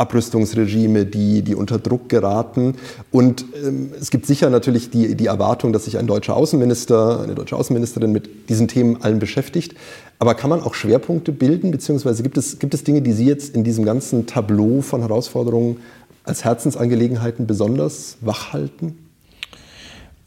Abrüstungsregime, 0.00 1.04
die, 1.04 1.42
die 1.42 1.54
unter 1.54 1.78
Druck 1.78 2.08
geraten. 2.08 2.76
Und 3.12 3.44
ähm, 3.62 3.90
es 4.00 4.10
gibt 4.10 4.26
sicher 4.26 4.48
natürlich 4.48 4.90
die, 4.90 5.14
die 5.14 5.26
Erwartung, 5.26 5.72
dass 5.74 5.84
sich 5.84 5.98
ein 5.98 6.06
deutscher 6.06 6.36
Außenminister, 6.36 7.20
eine 7.22 7.34
deutsche 7.34 7.54
Außenministerin 7.54 8.10
mit 8.10 8.48
diesen 8.48 8.66
Themen 8.66 9.02
allen 9.02 9.18
beschäftigt. 9.18 9.74
Aber 10.18 10.34
kann 10.34 10.50
man 10.50 10.62
auch 10.62 10.74
Schwerpunkte 10.74 11.32
bilden, 11.32 11.70
beziehungsweise 11.70 12.22
gibt 12.22 12.38
es, 12.38 12.58
gibt 12.58 12.72
es 12.72 12.82
Dinge, 12.82 13.02
die 13.02 13.12
Sie 13.12 13.26
jetzt 13.26 13.54
in 13.54 13.62
diesem 13.62 13.84
ganzen 13.84 14.26
Tableau 14.26 14.80
von 14.80 15.02
Herausforderungen 15.02 15.76
als 16.24 16.44
Herzensangelegenheiten 16.44 17.46
besonders 17.46 18.16
wach 18.22 18.54
halten? 18.54 19.09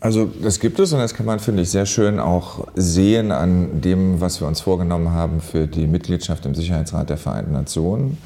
Also 0.04 0.26
das 0.26 0.60
gibt 0.60 0.80
es 0.80 0.92
und 0.92 1.00
das 1.00 1.14
kann 1.14 1.26
man, 1.26 1.40
finde 1.40 1.62
ich, 1.62 1.70
sehr 1.70 1.86
schön 1.86 2.20
auch 2.20 2.68
sehen 2.76 3.32
an 3.32 3.80
dem, 3.80 4.20
was 4.20 4.42
wir 4.42 4.50
uns 4.50 4.60
vorgenommen 4.60 5.12
haben 5.12 5.40
für 5.40 5.66
die 5.66 5.88
Mitgliedschaft 5.88 6.46
im 6.46 6.56
Sicherheitsrat 6.56 7.10
der 7.10 7.16
Vereinten 7.16 7.54
Nationen. 7.54 8.18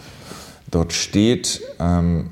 Dort 0.72 0.92
steht 0.92 1.62
ähm, 1.80 2.32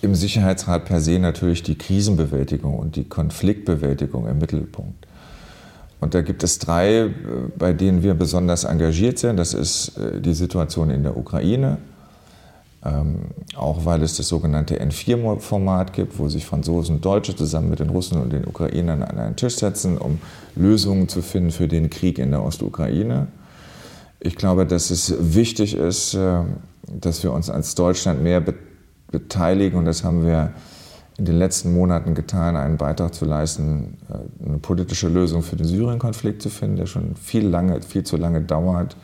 im 0.00 0.14
Sicherheitsrat 0.14 0.84
per 0.84 1.00
se 1.00 1.18
natürlich 1.18 1.64
die 1.64 1.76
Krisenbewältigung 1.76 2.78
und 2.78 2.94
die 2.94 3.02
Konfliktbewältigung 3.02 4.28
im 4.28 4.38
Mittelpunkt. 4.38 5.08
Und 5.98 6.14
da 6.14 6.22
gibt 6.22 6.44
es 6.44 6.60
drei, 6.60 6.98
äh, 6.98 7.10
bei 7.58 7.72
denen 7.72 8.04
wir 8.04 8.14
besonders 8.14 8.62
engagiert 8.62 9.18
sind. 9.18 9.38
Das 9.38 9.54
ist 9.54 9.98
äh, 9.98 10.20
die 10.20 10.34
Situation 10.34 10.90
in 10.90 11.02
der 11.02 11.16
Ukraine, 11.16 11.78
ähm, 12.84 13.26
auch 13.56 13.84
weil 13.84 14.02
es 14.02 14.16
das 14.16 14.28
sogenannte 14.28 14.80
N4-Format 14.80 15.92
gibt, 15.92 16.18
wo 16.18 16.28
sich 16.28 16.46
Franzosen 16.46 16.96
und 16.96 17.04
Deutsche 17.04 17.36
zusammen 17.36 17.68
mit 17.68 17.80
den 17.80 17.90
Russen 17.90 18.20
und 18.20 18.32
den 18.32 18.46
Ukrainern 18.46 19.02
an 19.02 19.18
einen 19.18 19.36
Tisch 19.36 19.56
setzen, 19.56 19.98
um 19.98 20.18
Lösungen 20.56 21.08
zu 21.08 21.20
finden 21.20 21.50
für 21.50 21.68
den 21.68 21.90
Krieg 21.90 22.18
in 22.18 22.30
der 22.30 22.42
Ostukraine. 22.42 23.26
Ich 24.18 24.36
glaube, 24.36 24.64
dass 24.64 24.90
es 24.90 25.14
wichtig 25.34 25.74
ist, 25.74 26.14
äh, 26.14 26.40
dass 26.88 27.22
wir 27.22 27.32
uns 27.32 27.50
als 27.50 27.74
Deutschland 27.74 28.22
mehr 28.22 28.40
be 28.40 28.54
beteiligen 29.10 29.76
und 29.76 29.86
das 29.86 30.04
haben 30.04 30.24
wir 30.24 30.52
in 31.18 31.24
den 31.24 31.36
letzten 31.36 31.74
Monaten 31.74 32.14
getan, 32.14 32.54
einen 32.54 32.76
Beitrag 32.76 33.12
zu 33.12 33.24
leisten, 33.24 33.98
äh, 34.08 34.46
eine 34.46 34.58
politische 34.58 35.08
Lösung 35.08 35.42
für 35.42 35.56
den 35.56 35.66
Syrien-Konflikt 35.66 36.40
zu 36.40 36.48
finden, 36.48 36.76
der 36.76 36.86
schon 36.86 37.16
viel, 37.16 37.46
lange, 37.46 37.82
viel 37.82 38.04
zu 38.04 38.16
lange 38.16 38.40
dauert. 38.40 38.96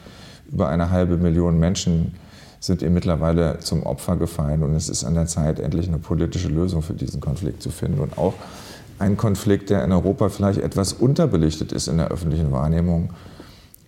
Über 0.51 0.69
eine 0.69 0.91
halbe 0.91 1.17
Million 1.17 1.59
Menschen 1.59 2.15
sind 2.61 2.83
ihm 2.83 2.95
mittlerweile 2.95 3.59
zum 3.61 3.83
Opfer 3.85 4.17
gefallen 4.17 4.63
und 4.63 4.75
es 4.75 4.89
ist 4.89 5.05
an 5.05 5.15
der 5.15 5.27
Zeit, 5.27 5.61
endlich 5.61 5.89
eine 5.89 5.99
politische 5.99 6.49
Lösung 6.49 6.83
für 6.83 6.95
diesen 6.95 7.21
Konflikt 7.21 7.63
zu 7.63 7.71
finden 7.71 8.01
und 8.01 8.19
auch 8.19 8.35
ein 8.99 9.17
Konflikt, 9.17 9.71
der 9.71 9.85
in 9.85 9.93
Europa 9.93 10.29
vielleicht 10.29 10.61
etwas 10.61 10.93
unterbelichtet 10.93 11.73
ist 11.73 11.89
in 11.89 11.99
der 11.99 12.09
öffentlichen 12.09 12.51
Wahrnehmung, 12.51 13.11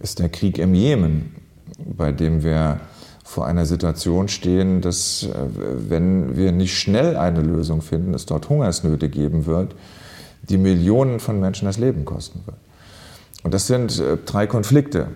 ist 0.00 0.18
der 0.18 0.28
Krieg 0.28 0.58
im 0.58 0.74
Jemen, 0.74 1.34
bei 1.78 2.12
dem 2.12 2.42
wir 2.42 2.80
vor 3.24 3.46
einer 3.46 3.66
Situation 3.66 4.28
stehen, 4.28 4.80
dass 4.80 5.24
äh, 5.24 5.28
wenn 5.90 6.36
wir 6.36 6.50
nicht 6.50 6.78
schnell 6.78 7.16
eine 7.16 7.42
Lösung 7.42 7.82
finden, 7.82 8.14
es 8.14 8.24
dort 8.24 8.48
Hungersnöte 8.48 9.08
geben 9.08 9.44
wird, 9.44 9.74
die 10.48 10.56
Millionen 10.56 11.20
von 11.20 11.38
Menschen 11.38 11.66
das 11.66 11.78
Leben 11.78 12.04
kosten 12.04 12.40
wird. 12.46 12.56
Und 13.42 13.52
das 13.52 13.66
sind 13.66 14.00
äh, 14.00 14.16
drei 14.24 14.46
Konflikte, 14.46 15.08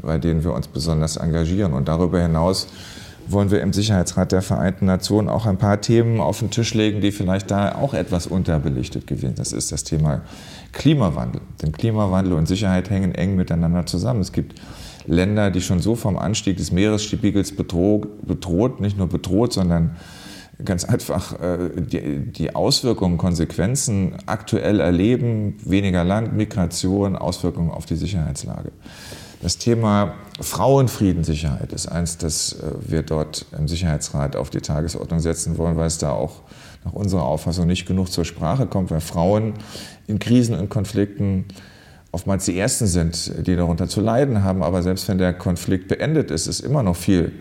bei 0.00 0.18
denen 0.18 0.44
wir 0.44 0.52
uns 0.52 0.68
besonders 0.68 1.16
engagieren. 1.16 1.72
Und 1.72 1.88
darüber 1.88 2.20
hinaus 2.20 2.68
wollen 3.28 3.50
wir 3.50 3.60
im 3.60 3.72
Sicherheitsrat 3.72 4.32
der 4.32 4.42
Vereinten 4.42 4.86
Nationen 4.86 5.28
auch 5.28 5.46
ein 5.46 5.58
paar 5.58 5.80
Themen 5.80 6.20
auf 6.20 6.40
den 6.40 6.50
Tisch 6.50 6.74
legen, 6.74 7.00
die 7.00 7.12
vielleicht 7.12 7.50
da 7.50 7.74
auch 7.76 7.94
etwas 7.94 8.26
unterbelichtet 8.26 9.06
gewesen 9.06 9.28
sind. 9.28 9.38
Das 9.38 9.52
ist 9.52 9.72
das 9.72 9.84
Thema 9.84 10.22
Klimawandel. 10.72 11.40
Denn 11.62 11.72
Klimawandel 11.72 12.32
und 12.34 12.46
Sicherheit 12.46 12.90
hängen 12.90 13.14
eng 13.14 13.36
miteinander 13.36 13.86
zusammen. 13.86 14.20
Es 14.20 14.32
gibt 14.32 14.60
Länder, 15.06 15.50
die 15.50 15.60
schon 15.60 15.80
so 15.80 15.94
vom 15.94 16.16
Anstieg 16.16 16.56
des 16.56 16.72
Meeresspiegels 16.72 17.56
bedroht, 17.56 18.80
nicht 18.80 18.98
nur 18.98 19.08
bedroht, 19.08 19.52
sondern 19.52 19.96
ganz 20.64 20.84
einfach 20.84 21.40
äh, 21.40 21.70
die 21.76 22.54
Auswirkungen, 22.54 23.18
Konsequenzen 23.18 24.14
aktuell 24.26 24.80
erleben, 24.80 25.56
weniger 25.64 26.04
Land, 26.04 26.34
Migration, 26.34 27.16
Auswirkungen 27.16 27.70
auf 27.70 27.86
die 27.86 27.96
Sicherheitslage. 27.96 28.70
Das 29.42 29.58
Thema 29.58 30.14
Frauenfriedenssicherheit 30.40 31.72
ist 31.72 31.88
eins, 31.88 32.16
das 32.16 32.52
äh, 32.52 32.70
wir 32.80 33.02
dort 33.02 33.44
im 33.58 33.66
Sicherheitsrat 33.66 34.36
auf 34.36 34.50
die 34.50 34.60
Tagesordnung 34.60 35.18
setzen 35.18 35.58
wollen, 35.58 35.76
weil 35.76 35.88
es 35.88 35.98
da 35.98 36.12
auch 36.12 36.42
nach 36.84 36.92
unserer 36.92 37.24
Auffassung 37.24 37.66
nicht 37.66 37.84
genug 37.84 38.10
zur 38.10 38.24
Sprache 38.24 38.66
kommt, 38.66 38.92
weil 38.92 39.00
Frauen 39.00 39.54
in 40.06 40.20
Krisen 40.20 40.54
und 40.54 40.68
Konflikten 40.68 41.46
oftmals 42.12 42.44
die 42.44 42.56
Ersten 42.56 42.86
sind, 42.86 43.32
die 43.44 43.56
darunter 43.56 43.88
zu 43.88 44.00
leiden 44.00 44.44
haben. 44.44 44.62
Aber 44.62 44.80
selbst 44.82 45.08
wenn 45.08 45.18
der 45.18 45.32
Konflikt 45.32 45.88
beendet 45.88 46.30
ist, 46.30 46.46
es 46.46 46.60
immer 46.60 46.84
noch 46.84 46.96
viel 46.96 47.32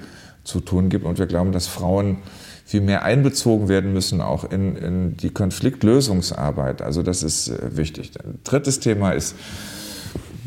zu 0.44 0.60
tun 0.60 0.90
gibt. 0.90 1.06
Und 1.06 1.20
wir 1.20 1.28
glauben, 1.28 1.52
dass 1.52 1.68
Frauen 1.68 2.18
viel 2.66 2.82
mehr 2.82 3.04
einbezogen 3.04 3.68
werden 3.68 3.94
müssen, 3.94 4.22
auch 4.22 4.50
in, 4.50 4.76
in 4.76 5.18
die 5.18 5.30
Konfliktlösungsarbeit. 5.30 6.82
Also 6.82 7.04
das 7.04 7.22
ist 7.22 7.50
äh, 7.50 7.78
wichtig. 7.78 8.14
Ein 8.24 8.40
drittes 8.44 8.80
Thema 8.80 9.12
ist 9.12 9.36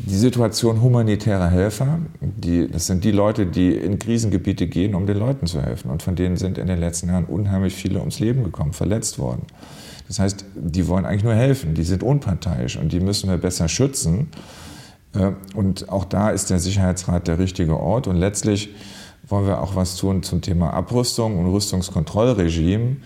die 0.05 0.15
Situation 0.15 0.81
humanitärer 0.81 1.49
Helfer. 1.49 1.99
Die, 2.21 2.67
das 2.67 2.87
sind 2.87 3.03
die 3.03 3.11
Leute, 3.11 3.45
die 3.45 3.71
in 3.71 3.97
Krisengebiete 3.97 4.67
gehen, 4.67 4.93
um 4.93 5.07
den 5.07 5.17
Leuten 5.17 5.47
zu 5.47 5.61
helfen. 5.61 5.89
Und 5.89 6.03
von 6.03 6.15
denen 6.15 6.37
sind 6.37 6.57
in 6.57 6.67
den 6.67 6.79
letzten 6.79 7.09
Jahren 7.09 7.25
unheimlich 7.25 7.73
viele 7.73 7.99
ums 7.99 8.19
Leben 8.19 8.43
gekommen, 8.43 8.73
verletzt 8.73 9.17
worden. 9.17 9.43
Das 10.07 10.19
heißt, 10.19 10.45
die 10.55 10.87
wollen 10.87 11.05
eigentlich 11.05 11.23
nur 11.23 11.33
helfen, 11.33 11.73
die 11.73 11.83
sind 11.83 12.03
unparteiisch 12.03 12.77
und 12.77 12.91
die 12.91 12.99
müssen 12.99 13.29
wir 13.29 13.37
besser 13.37 13.67
schützen. 13.67 14.27
Äh, 15.13 15.31
und 15.55 15.89
auch 15.89 16.05
da 16.05 16.29
ist 16.29 16.51
der 16.51 16.59
Sicherheitsrat 16.59 17.27
der 17.27 17.39
richtige 17.39 17.79
Ort. 17.79 18.07
Und 18.07 18.17
letztlich 18.17 18.69
wollen 19.27 19.47
wir 19.47 19.61
auch 19.61 19.75
was 19.75 19.95
tun 19.95 20.21
zum 20.21 20.41
Thema 20.41 20.71
Abrüstung 20.71 21.39
und 21.39 21.51
Rüstungskontrollregime. 21.51 22.97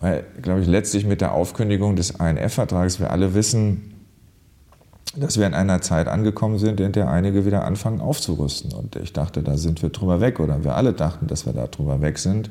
Weil, 0.00 0.24
glaube 0.42 0.62
ich, 0.62 0.66
letztlich 0.66 1.06
mit 1.06 1.20
der 1.20 1.32
Aufkündigung 1.32 1.94
des 1.94 2.18
ANF-Vertrags 2.18 2.98
wir 2.98 3.12
alle 3.12 3.34
wissen, 3.34 3.91
dass 5.16 5.38
wir 5.38 5.46
in 5.46 5.54
einer 5.54 5.82
Zeit 5.82 6.08
angekommen 6.08 6.58
sind, 6.58 6.80
in 6.80 6.92
der 6.92 7.10
einige 7.10 7.44
wieder 7.44 7.64
anfangen 7.64 8.00
aufzurüsten. 8.00 8.72
Und 8.72 8.96
ich 8.96 9.12
dachte, 9.12 9.42
da 9.42 9.56
sind 9.56 9.82
wir 9.82 9.90
drüber 9.90 10.20
weg 10.20 10.40
oder 10.40 10.64
wir 10.64 10.76
alle 10.76 10.92
dachten, 10.92 11.26
dass 11.26 11.44
wir 11.44 11.52
da 11.52 11.66
drüber 11.66 12.00
weg 12.00 12.18
sind. 12.18 12.50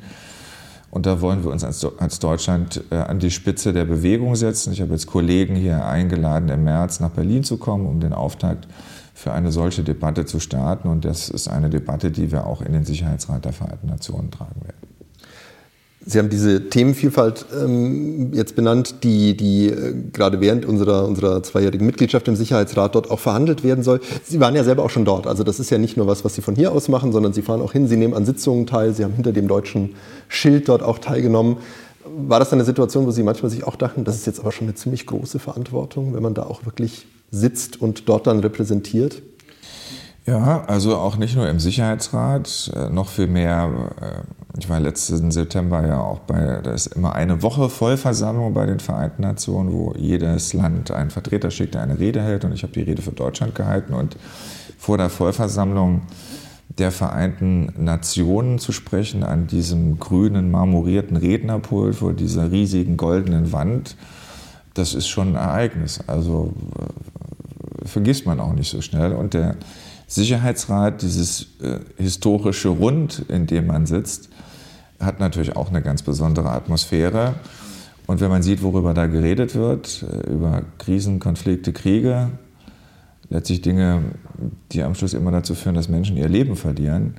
Und 0.92 1.06
da 1.06 1.22
wollen 1.22 1.44
wir 1.44 1.52
uns 1.52 1.64
als, 1.64 1.86
als 2.00 2.20
Deutschland 2.20 2.84
äh, 2.92 2.96
an 2.96 3.20
die 3.20 3.32
Spitze 3.32 3.72
der 3.72 3.86
Bewegung 3.86 4.36
setzen. 4.36 4.74
Ich 4.74 4.82
habe 4.82 4.92
jetzt 4.92 5.08
Kollegen 5.08 5.56
hier 5.56 5.86
eingeladen, 5.86 6.50
im 6.50 6.66
März 6.66 7.00
nach 7.00 7.12
Berlin 7.12 7.44
zu 7.44 7.58
kommen, 7.58 7.86
um 7.86 8.02
den 8.02 8.14
Auftakt 8.14 8.68
für 9.14 9.32
eine 9.32 9.52
solche 9.52 9.84
Debatte 9.84 10.26
zu 10.26 10.40
starten. 10.40 10.90
Und 10.90 11.06
das 11.06 11.30
ist 11.30 11.48
eine 11.48 11.70
Debatte, 11.70 12.12
die 12.12 12.32
wir 12.32 12.46
auch 12.46 12.62
in 12.62 12.74
den 12.74 12.84
Sicherheitsrat 12.84 13.46
der 13.46 13.54
Vereinten 13.54 13.88
Nationen 13.88 14.32
tragen 14.32 14.62
werden. 14.64 14.91
Sie 16.04 16.18
haben 16.18 16.30
diese 16.30 16.70
Themenvielfalt 16.70 17.46
ähm, 17.56 18.34
jetzt 18.34 18.56
benannt, 18.56 19.04
die, 19.04 19.38
die 19.38 19.68
äh, 19.68 19.94
gerade 20.12 20.42
während 20.42 20.66
unserer, 20.66 21.08
unserer 21.08 21.44
zweijährigen 21.44 21.86
Mitgliedschaft 21.86 22.28
im 22.28 22.36
Sicherheitsrat 22.36 22.96
dort 22.96 23.12
auch 23.12 23.20
verhandelt 23.20 23.64
werden 23.64 23.84
soll. 23.84 24.02
Sie 24.24 24.40
waren 24.40 24.56
ja 24.56 24.64
selber 24.64 24.84
auch 24.84 24.90
schon 24.90 25.06
dort. 25.06 25.28
Also 25.28 25.44
das 25.44 25.60
ist 25.60 25.70
ja 25.70 25.78
nicht 25.78 25.98
nur 25.98 26.08
was, 26.08 26.26
was 26.26 26.34
Sie 26.34 26.42
von 26.42 26.56
hier 26.56 26.72
aus 26.72 26.90
machen, 26.90 27.12
sondern 27.12 27.34
Sie 27.34 27.44
fahren 27.44 27.62
auch 27.62 27.72
hin, 27.72 27.88
Sie 27.88 27.98
nehmen 27.98 28.16
an 28.16 28.26
Sitzungen 28.26 28.66
teil, 28.66 28.96
Sie 28.96 29.04
haben 29.04 29.14
hinter 29.14 29.32
dem 29.32 29.48
deutschen 29.48 29.94
Schild 30.28 30.70
dort 30.70 30.82
auch 30.82 30.98
teilgenommen. 30.98 31.58
War 32.04 32.40
das 32.40 32.52
eine 32.52 32.66
Situation, 32.66 33.06
wo 33.06 33.12
Sie 33.12 33.22
manchmal 33.22 33.52
sich 33.52 33.64
auch 33.64 33.76
dachten, 33.76 34.04
das 34.04 34.16
ist 34.16 34.26
jetzt 34.26 34.40
aber 34.40 34.52
schon 34.52 34.66
eine 34.66 34.76
ziemlich 34.76 35.06
große 35.06 35.38
Verantwortung, 35.38 36.16
wenn 36.16 36.24
man 36.24 36.34
da 36.34 36.44
auch 36.44 36.66
wirklich 36.66 37.06
sitzt 37.30 37.80
und 37.80 38.10
dort 38.10 38.26
dann 38.26 38.40
repräsentiert? 38.40 39.22
Ja, 40.26 40.64
also 40.68 40.98
auch 40.98 41.18
nicht 41.18 41.36
nur 41.36 41.50
im 41.50 41.60
Sicherheitsrat, 41.60 42.72
äh, 42.76 42.90
noch 42.90 43.10
viel 43.10 43.28
mehr. 43.28 43.92
Ich 44.58 44.70
war 44.70 44.80
letzten 44.80 45.32
September 45.32 45.86
ja 45.86 46.02
auch 46.02 46.20
bei, 46.20 46.60
da 46.62 46.74
ist 46.74 46.88
immer 46.88 47.16
eine 47.16 47.42
Woche 47.42 47.70
Vollversammlung 47.70 48.54
bei 48.54 48.66
den 48.66 48.80
Vereinten 48.80 49.22
Nationen, 49.22 49.72
wo 49.72 49.94
jedes 49.98 50.54
Land 50.54 50.92
einen 50.92 51.10
Vertreter 51.10 51.52
schickt, 51.52 51.76
der 51.76 51.82
eine 51.82 52.00
Rede 52.00 52.22
hält. 52.22 52.44
Und 52.44 52.54
ich 52.54 52.64
habe 52.64 52.74
die 52.74 52.82
Rede 52.82 53.02
für 53.02 53.12
Deutschland 53.12 53.56
gehalten. 53.56 53.94
Und 53.94 54.18
vor 54.78 54.98
der 54.98 55.10
Vollversammlung 55.10 56.02
der 56.78 56.92
Vereinten 56.92 57.74
Nationen 57.78 58.60
zu 58.60 58.72
sprechen, 58.72 59.24
an 59.24 59.48
diesem 59.48 60.00
grünen, 60.00 60.52
marmorierten 60.52 61.16
Rednerpult 61.18 61.96
vor 61.96 62.14
dieser 62.14 62.52
riesigen 62.52 62.98
goldenen 62.98 63.52
Wand, 63.52 63.96
das 64.74 64.94
ist 64.94 65.08
schon 65.08 65.30
ein 65.30 65.36
Ereignis. 65.36 66.02
Also 66.08 66.54
äh, 66.78 67.86
vergisst 67.88 68.26
man 68.26 68.40
auch 68.40 68.54
nicht 68.54 68.70
so 68.70 68.82
schnell. 68.82 69.14
Und 69.14 69.34
der 69.34 69.56
Sicherheitsrat, 70.08 71.02
dieses 71.02 71.48
äh, 71.62 71.80
historische 71.98 72.70
Rund, 72.70 73.26
in 73.30 73.48
dem 73.48 73.68
man 73.68 73.86
sitzt, 73.86 74.30
hat 75.02 75.20
natürlich 75.20 75.56
auch 75.56 75.70
eine 75.70 75.82
ganz 75.82 76.02
besondere 76.04 76.50
Atmosphäre. 76.50 77.36
Und 78.08 78.22
wenn 78.22 78.30
man 78.30 78.44
sieht, 78.44 78.62
worüber 78.64 78.94
da 78.94 79.08
geredet 79.08 79.56
wird, 79.56 80.04
äh, 80.04 80.32
über 80.32 80.64
Krisen, 80.78 81.20
Konflikte, 81.20 81.74
Kriege, 81.74 82.30
letztlich 83.30 83.62
Dinge, 83.62 84.02
die 84.72 84.84
am 84.84 84.96
Schluss 84.96 85.14
immer 85.14 85.32
dazu 85.32 85.56
führen, 85.56 85.76
dass 85.76 85.90
Menschen 85.90 86.18
ihr 86.18 86.30
Leben 86.30 86.56
verlieren, 86.56 87.16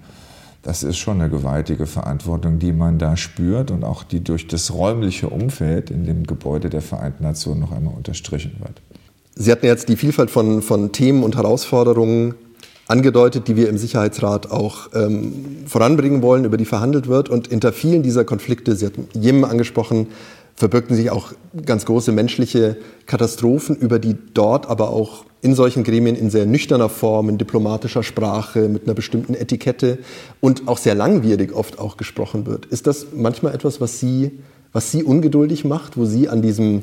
das 0.62 0.84
ist 0.84 0.98
schon 0.98 1.20
eine 1.20 1.28
gewaltige 1.28 1.86
Verantwortung, 1.86 2.60
die 2.60 2.72
man 2.72 2.98
da 2.98 3.16
spürt 3.16 3.72
und 3.72 3.82
auch 3.82 4.04
die 4.04 4.22
durch 4.22 4.46
das 4.46 4.72
räumliche 4.72 5.28
Umfeld 5.28 5.90
in 5.90 6.04
dem 6.04 6.24
Gebäude 6.24 6.70
der 6.70 6.82
Vereinten 6.82 7.24
Nationen 7.24 7.60
noch 7.60 7.72
einmal 7.72 7.94
unterstrichen 7.94 8.56
wird. 8.60 8.80
Sie 9.34 9.50
hatten 9.50 9.66
jetzt 9.66 9.88
die 9.88 9.96
Vielfalt 9.96 10.30
von, 10.30 10.62
von 10.62 10.92
Themen 10.92 11.24
und 11.24 11.36
Herausforderungen 11.36 12.34
angedeutet, 12.92 13.48
die 13.48 13.56
wir 13.56 13.70
im 13.70 13.78
Sicherheitsrat 13.78 14.50
auch 14.50 14.90
ähm, 14.94 15.64
voranbringen 15.66 16.20
wollen, 16.20 16.44
über 16.44 16.58
die 16.58 16.66
verhandelt 16.66 17.08
wird. 17.08 17.30
Und 17.30 17.48
hinter 17.48 17.72
vielen 17.72 18.02
dieser 18.02 18.24
Konflikte, 18.24 18.76
Sie 18.76 18.84
hatten 18.84 19.08
Jemen 19.14 19.44
angesprochen, 19.44 20.08
verbirgten 20.54 20.94
sich 20.94 21.10
auch 21.10 21.32
ganz 21.64 21.86
große 21.86 22.12
menschliche 22.12 22.76
Katastrophen, 23.06 23.76
über 23.76 23.98
die 23.98 24.16
dort 24.34 24.68
aber 24.68 24.90
auch 24.90 25.24
in 25.40 25.54
solchen 25.54 25.84
Gremien 25.84 26.14
in 26.14 26.30
sehr 26.30 26.44
nüchterner 26.44 26.90
Form, 26.90 27.30
in 27.30 27.38
diplomatischer 27.38 28.02
Sprache, 28.02 28.68
mit 28.68 28.84
einer 28.84 28.94
bestimmten 28.94 29.34
Etikette 29.34 29.98
und 30.40 30.68
auch 30.68 30.78
sehr 30.78 30.94
langwierig 30.94 31.52
oft 31.52 31.78
auch 31.78 31.96
gesprochen 31.96 32.46
wird. 32.46 32.66
Ist 32.66 32.86
das 32.86 33.06
manchmal 33.16 33.54
etwas, 33.54 33.80
was 33.80 33.98
Sie, 33.98 34.38
was 34.72 34.92
Sie 34.92 35.02
ungeduldig 35.02 35.64
macht, 35.64 35.96
wo 35.96 36.04
Sie 36.04 36.28
an 36.28 36.42
diesem, 36.42 36.82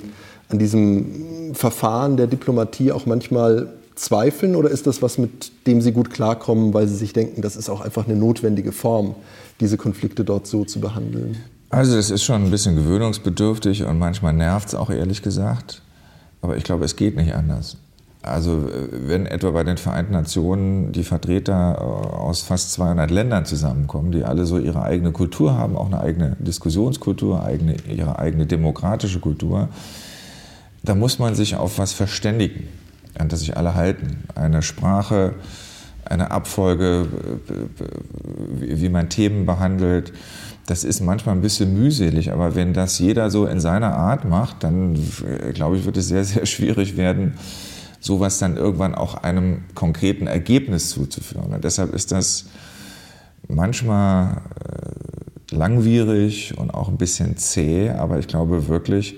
an 0.50 0.58
diesem 0.58 1.54
Verfahren 1.54 2.18
der 2.18 2.28
Diplomatie 2.28 2.92
auch 2.92 3.06
manchmal 3.06 3.70
zweifeln 4.00 4.56
oder 4.56 4.70
ist 4.70 4.88
das 4.88 5.02
was, 5.02 5.18
mit 5.18 5.52
dem 5.68 5.82
Sie 5.82 5.92
gut 5.92 6.10
klarkommen, 6.10 6.74
weil 6.74 6.88
Sie 6.88 6.96
sich 6.96 7.14
denken, 7.14 7.42
das 7.42 7.56
ist 7.56 7.70
auch 7.70 7.82
einfach 7.82 8.08
eine 8.08 8.16
notwendige 8.16 8.72
Form, 8.72 9.16
diese 9.60 9.78
Konflikte 9.78 10.24
dort 10.24 10.48
so 10.48 10.64
zu 10.64 10.80
behandeln? 10.80 11.38
Also 11.70 11.98
es 11.98 12.10
ist 12.10 12.24
schon 12.24 12.46
ein 12.46 12.52
bisschen 12.52 12.76
gewöhnungsbedürftig 12.76 13.84
und 13.84 14.00
manchmal 14.00 14.34
nervt 14.34 14.70
es 14.70 14.76
auch 14.76 14.90
ehrlich 14.90 15.22
gesagt. 15.22 15.82
Aber 16.42 16.56
ich 16.56 16.64
glaube, 16.64 16.86
es 16.86 16.96
geht 16.96 17.16
nicht 17.16 17.36
anders. 17.36 17.78
Also 18.22 18.70
wenn 18.92 19.26
etwa 19.26 19.52
bei 19.52 19.64
den 19.64 19.78
Vereinten 19.78 20.14
Nationen 20.14 20.92
die 20.92 21.04
Vertreter 21.04 21.78
äh, 21.78 21.82
aus 21.82 22.42
fast 22.42 22.74
200 22.74 23.12
Ländern 23.12 23.46
zusammenkommen, 23.46 24.12
die 24.12 24.24
alle 24.24 24.46
so 24.46 24.58
ihre 24.58 24.82
eigene 24.82 25.12
Kultur 25.12 25.54
haben, 25.54 25.78
auch 25.78 25.88
eine 25.88 26.02
eigene 26.02 26.36
Diskussionskultur, 26.40 27.44
eigene, 27.44 27.76
ihre 27.88 28.20
eigene 28.20 28.46
demokratische 28.46 29.20
Kultur, 29.20 29.70
da 30.84 30.96
muss 30.96 31.20
man 31.20 31.36
sich 31.36 31.56
auf 31.56 31.78
was 31.78 31.94
verständigen 31.94 32.68
an 33.18 33.30
das 33.30 33.42
sich 33.42 33.58
alle 33.58 33.76
halten. 33.76 34.24
Eine 34.36 34.62
Sprache, 34.62 35.36
eine 36.06 36.32
Abfolge, 36.32 37.08
wie 38.60 38.90
man 38.90 39.10
Themen 39.10 39.46
behandelt. 39.46 40.14
Das 40.66 40.84
ist 40.84 41.02
manchmal 41.02 41.36
ein 41.36 41.42
bisschen 41.42 41.74
mühselig, 41.74 42.32
aber 42.32 42.56
wenn 42.56 42.74
das 42.74 43.00
jeder 43.00 43.32
so 43.32 43.46
in 43.48 43.60
seiner 43.60 43.96
Art 43.96 44.26
macht, 44.26 44.64
dann 44.64 45.00
glaube 45.54 45.78
ich, 45.78 45.86
wird 45.86 45.98
es 45.98 46.08
sehr, 46.08 46.24
sehr 46.24 46.46
schwierig 46.46 46.96
werden, 46.96 47.34
sowas 48.00 48.38
dann 48.38 48.56
irgendwann 48.56 48.96
auch 48.96 49.16
einem 49.16 49.64
konkreten 49.74 50.28
Ergebnis 50.28 50.90
zuzuführen. 50.90 51.54
Und 51.54 51.64
deshalb 51.64 51.94
ist 51.94 52.12
das 52.12 52.46
manchmal 53.48 54.42
äh, 54.64 55.56
langwierig 55.56 56.58
und 56.58 56.72
auch 56.72 56.88
ein 56.88 56.98
bisschen 56.98 57.36
zäh, 57.38 57.90
aber 57.90 58.20
ich 58.20 58.28
glaube 58.28 58.68
wirklich, 58.68 59.16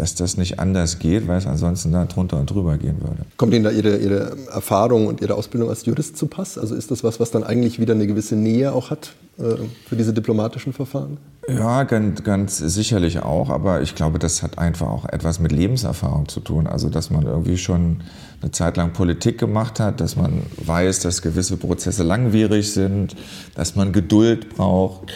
dass 0.00 0.14
das 0.14 0.38
nicht 0.38 0.58
anders 0.58 0.98
geht, 0.98 1.28
weil 1.28 1.36
es 1.36 1.46
ansonsten 1.46 1.92
da 1.92 2.06
drunter 2.06 2.40
und 2.40 2.48
drüber 2.48 2.78
gehen 2.78 3.02
würde. 3.02 3.26
Kommt 3.36 3.52
Ihnen 3.52 3.64
da 3.64 3.70
Ihre, 3.70 3.98
Ihre 3.98 4.34
Erfahrung 4.50 5.06
und 5.06 5.20
Ihre 5.20 5.34
Ausbildung 5.34 5.68
als 5.68 5.84
Jurist 5.84 6.16
zu 6.16 6.26
Pass? 6.26 6.56
Also 6.56 6.74
ist 6.74 6.90
das 6.90 7.04
was, 7.04 7.20
was 7.20 7.30
dann 7.30 7.44
eigentlich 7.44 7.78
wieder 7.78 7.92
eine 7.92 8.06
gewisse 8.06 8.34
Nähe 8.34 8.72
auch 8.72 8.88
hat 8.88 9.12
äh, 9.38 9.56
für 9.86 9.96
diese 9.96 10.14
diplomatischen 10.14 10.72
Verfahren? 10.72 11.18
Ja, 11.46 11.82
ganz, 11.82 12.24
ganz 12.24 12.56
sicherlich 12.56 13.18
auch, 13.22 13.50
aber 13.50 13.82
ich 13.82 13.94
glaube, 13.94 14.18
das 14.18 14.42
hat 14.42 14.56
einfach 14.56 14.88
auch 14.88 15.04
etwas 15.04 15.38
mit 15.38 15.52
Lebenserfahrung 15.52 16.28
zu 16.30 16.40
tun. 16.40 16.66
Also, 16.66 16.88
dass 16.88 17.10
man 17.10 17.26
irgendwie 17.26 17.58
schon 17.58 18.00
eine 18.40 18.52
Zeit 18.52 18.78
lang 18.78 18.94
Politik 18.94 19.36
gemacht 19.36 19.80
hat, 19.80 20.00
dass 20.00 20.16
man 20.16 20.44
weiß, 20.64 21.00
dass 21.00 21.20
gewisse 21.20 21.58
Prozesse 21.58 22.04
langwierig 22.04 22.72
sind, 22.72 23.16
dass 23.54 23.76
man 23.76 23.92
Geduld 23.92 24.48
braucht. 24.56 25.12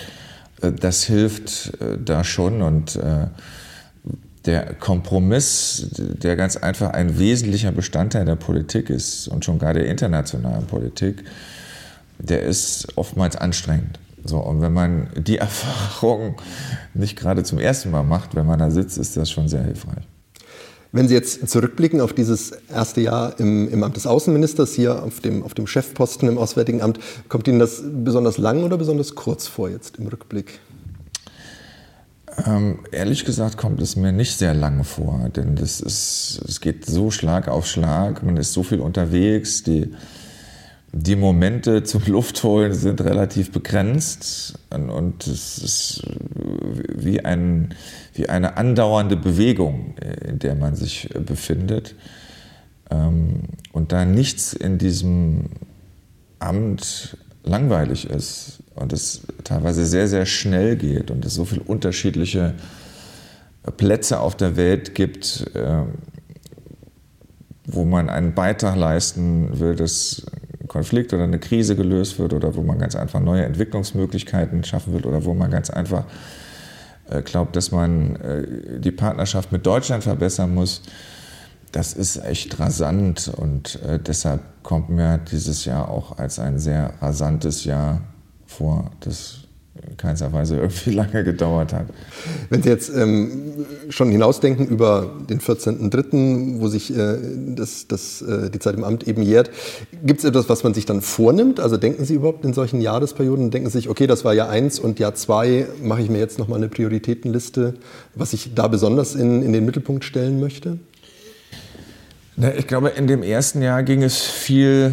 Äh, 0.61 0.73
das 0.73 1.05
hilft 1.05 1.73
äh, 1.81 1.97
da 2.05 2.23
schon 2.23 2.61
und 2.61 3.01
der 4.47 4.75
Kompromiss, 4.75 5.89
der 5.97 6.37
ganz 6.37 6.57
einfach 6.57 6.91
ein 6.91 7.19
wesentlicher 7.19 7.73
Bestandteil 7.73 8.25
der 8.25 8.37
Politik 8.37 8.91
ist 8.91 9.29
und 9.29 9.45
schon 9.45 9.59
gar 9.59 9.73
der 9.73 9.87
internationalen 9.87 10.67
Politik, 10.67 11.25
der 12.19 12.43
ist 12.43 12.89
oftmals 12.97 13.37
anstrengend. 13.37 13.99
So, 14.25 14.39
und 14.39 14.61
wenn 14.61 14.73
man 14.73 15.09
die 15.17 15.39
Erfahrung 15.39 16.37
nicht 16.93 17.17
gerade 17.17 17.43
zum 17.43 17.59
ersten 17.59 17.91
Mal 17.91 18.03
macht, 18.03 18.35
wenn 18.35 18.47
man 18.47 18.59
da 18.59 18.71
sitzt, 18.71 18.99
ist 18.99 19.17
das 19.17 19.31
schon 19.31 19.49
sehr 19.49 19.63
hilfreich. 19.63 20.05
Wenn 20.93 21.09
Sie 21.09 21.15
jetzt 21.15 21.49
zurückblicken 21.49 22.01
auf 22.01 22.13
dieses 22.13 22.53
erste 22.73 23.01
Jahr 23.01 23.41
im, 23.41 23.69
im, 23.69 23.83
Amt 23.83 23.97
des 23.97 24.07
Außenministers, 24.07 24.75
hier 24.75 25.03
auf 25.03 25.19
dem, 25.19 25.43
auf 25.43 25.53
dem 25.53 25.67
Chefposten 25.67 26.29
im 26.29 26.39
Auswärtigen 26.39 26.83
Amt, 26.83 27.01
kommt 27.29 27.49
Ihnen 27.49 27.59
das 27.59 27.83
besonders 27.85 28.39
lang 28.39 28.63
oder 28.63 28.79
besonders 28.79 29.17
kurz 29.17 29.49
vor 29.49 29.69
jetzt 29.69 29.97
im 29.97 30.07
Rückblick? 30.07 30.61
Ähm, 32.47 32.81
ehrlich 32.91 33.25
gesagt 33.25 33.57
kommt 33.57 33.81
es 33.81 33.97
mir 33.97 34.13
nicht 34.13 34.37
sehr 34.37 34.55
lange 34.55 34.85
vor, 34.85 35.29
denn 35.29 35.57
das 35.57 35.81
ist, 35.81 36.43
es 36.47 36.61
geht 36.61 36.85
so 36.85 37.11
Schlag 37.11 37.49
auf 37.49 37.67
Schlag, 37.67 38.23
man 38.23 38.37
ist 38.37 38.53
so 38.53 38.63
viel 38.63 38.81
unterwegs, 38.81 39.63
die, 39.63 39.95
die 40.93 41.17
Momente 41.17 41.85
zum 41.85 42.03
Luftholen 42.07 42.75
sind 42.75 43.01
relativ 43.01 43.53
begrenzt 43.53 44.59
und 44.71 45.27
es 45.27 45.59
ist 45.59 46.03
wie, 46.95 47.25
ein, 47.25 47.75
wie 48.15 48.29
eine 48.29 48.57
andauernde 48.57 49.17
Bewegung, 49.17 49.95
in 50.27 50.39
der 50.39 50.55
man 50.55 50.75
sich 50.75 51.09
befindet. 51.27 51.95
Ähm, 52.91 53.43
und 53.73 53.93
da 53.93 54.05
nichts 54.05 54.53
in 54.53 54.79
diesem 54.79 55.51
Amt 56.39 57.17
langweilig 57.45 58.09
ist 58.09 58.61
und 58.75 58.93
es 58.93 59.23
teilweise 59.45 59.85
sehr, 59.87 60.09
sehr 60.09 60.27
schnell 60.27 60.77
geht 60.77 61.11
und 61.11 61.25
es 61.25 61.35
so 61.35 61.45
viele 61.45 61.63
unterschiedliche 61.63 62.55
Plätze 63.77 64.21
auf 64.21 64.37
der 64.37 64.57
Welt 64.57 64.95
gibt, 64.95 65.51
ähm, 65.55 65.95
wo 67.67 67.85
man 67.85 68.11
einen 68.11 68.35
Beitrag 68.35 68.77
leisten 68.77 69.59
will, 69.59 69.75
dass 69.75 70.27
ein 70.61 70.69
Konflikt 70.69 71.15
oder 71.15 71.25
eine 71.25 71.39
Krise 71.39 71.77
gelöst 71.77 72.19
wird 72.19 72.35
oder 72.35 72.55
wo 72.57 72.63
man 72.63 72.79
ganz 72.79 72.95
einfach 72.95 73.21
neue 73.21 73.45
Entwicklungsmöglichkeiten 73.45 74.65
schaffen 74.65 74.93
will 74.93 75.05
oder 75.07 75.25
wo 75.25 75.33
man 75.33 75.51
ganz 75.51 75.71
einfach 75.71 76.05
äh, 77.11 77.23
glaubt, 77.23 77.57
dass 77.57 77.71
man 77.71 78.17
äh, 78.17 78.81
die 78.81 78.91
Partnerschaft 78.91 79.51
mit 79.53 79.65
Deutschland 79.67 80.05
verbessern 80.05 80.55
muss. 80.55 80.83
Das 81.75 81.93
ist 81.93 82.25
echt 82.25 82.61
rasant 82.61 83.33
und 83.37 83.83
äh, 83.83 83.99
deshalb 83.99 84.43
kommt 84.63 84.91
mir 84.91 85.19
dieses 85.19 85.65
Jahr 85.65 85.89
auch 85.89 86.19
als 86.19 86.39
ein 86.39 86.61
sehr 86.61 86.95
rasantes 87.01 87.65
Jahr 87.65 88.01
vor, 88.47 88.93
das 89.01 89.39
in 89.85 89.97
keinster 89.97 90.33
Weise 90.33 90.57
irgendwie 90.61 90.91
lange 90.91 91.25
gedauert 91.25 91.73
hat. 91.73 91.87
Wenn 92.49 92.63
Sie 92.63 92.69
jetzt 92.69 92.91
ähm, 92.95 93.67
schon 93.89 94.13
hinausdenken 94.13 94.69
über 94.69 95.17
den 95.29 95.41
14.03., 95.41 96.61
wo 96.61 96.69
sich 96.69 96.97
äh, 96.97 97.19
das, 97.57 97.89
das, 97.89 98.23
äh, 98.23 98.51
die 98.51 98.61
Zeit 98.61 98.77
im 98.77 98.85
Amt 98.85 99.09
eben 99.09 99.23
jährt, 99.23 99.51
gibt 100.05 100.21
es 100.21 100.25
etwas, 100.25 100.49
was 100.49 100.63
man 100.63 100.75
sich 100.75 100.87
dann 100.87 101.01
vornimmt? 101.01 101.59
Also 101.59 101.77
denken 101.77 102.05
Sie 102.05 102.15
überhaupt 102.15 102.45
in 102.45 102.55
solchen 102.55 102.83
Jahresperioden, 102.83 103.51
denken 103.51 103.69
Sie 103.69 103.79
sich, 103.79 103.89
okay, 103.89 104.07
das 104.07 104.25
war 104.25 104.33
Jahr 104.33 104.49
1 104.49 104.79
und 104.79 105.01
Jahr 105.01 105.17
2 105.17 105.67
mache 105.83 106.03
ich 106.03 106.09
mir 106.09 106.19
jetzt 106.19 106.39
nochmal 106.39 106.59
eine 106.59 106.69
Prioritätenliste, 106.69 107.75
was 108.15 108.33
ich 108.33 108.55
da 108.55 108.69
besonders 108.69 109.17
in, 109.17 109.43
in 109.43 109.53
den 109.53 109.65
Mittelpunkt 109.65 110.05
stellen 110.05 110.39
möchte? 110.39 110.79
Ich 112.37 112.67
glaube, 112.67 112.89
in 112.89 113.07
dem 113.07 113.23
ersten 113.23 113.63
Jahr 113.63 113.85
ging 113.85 114.03
es 114.03 114.21
viel 114.21 114.93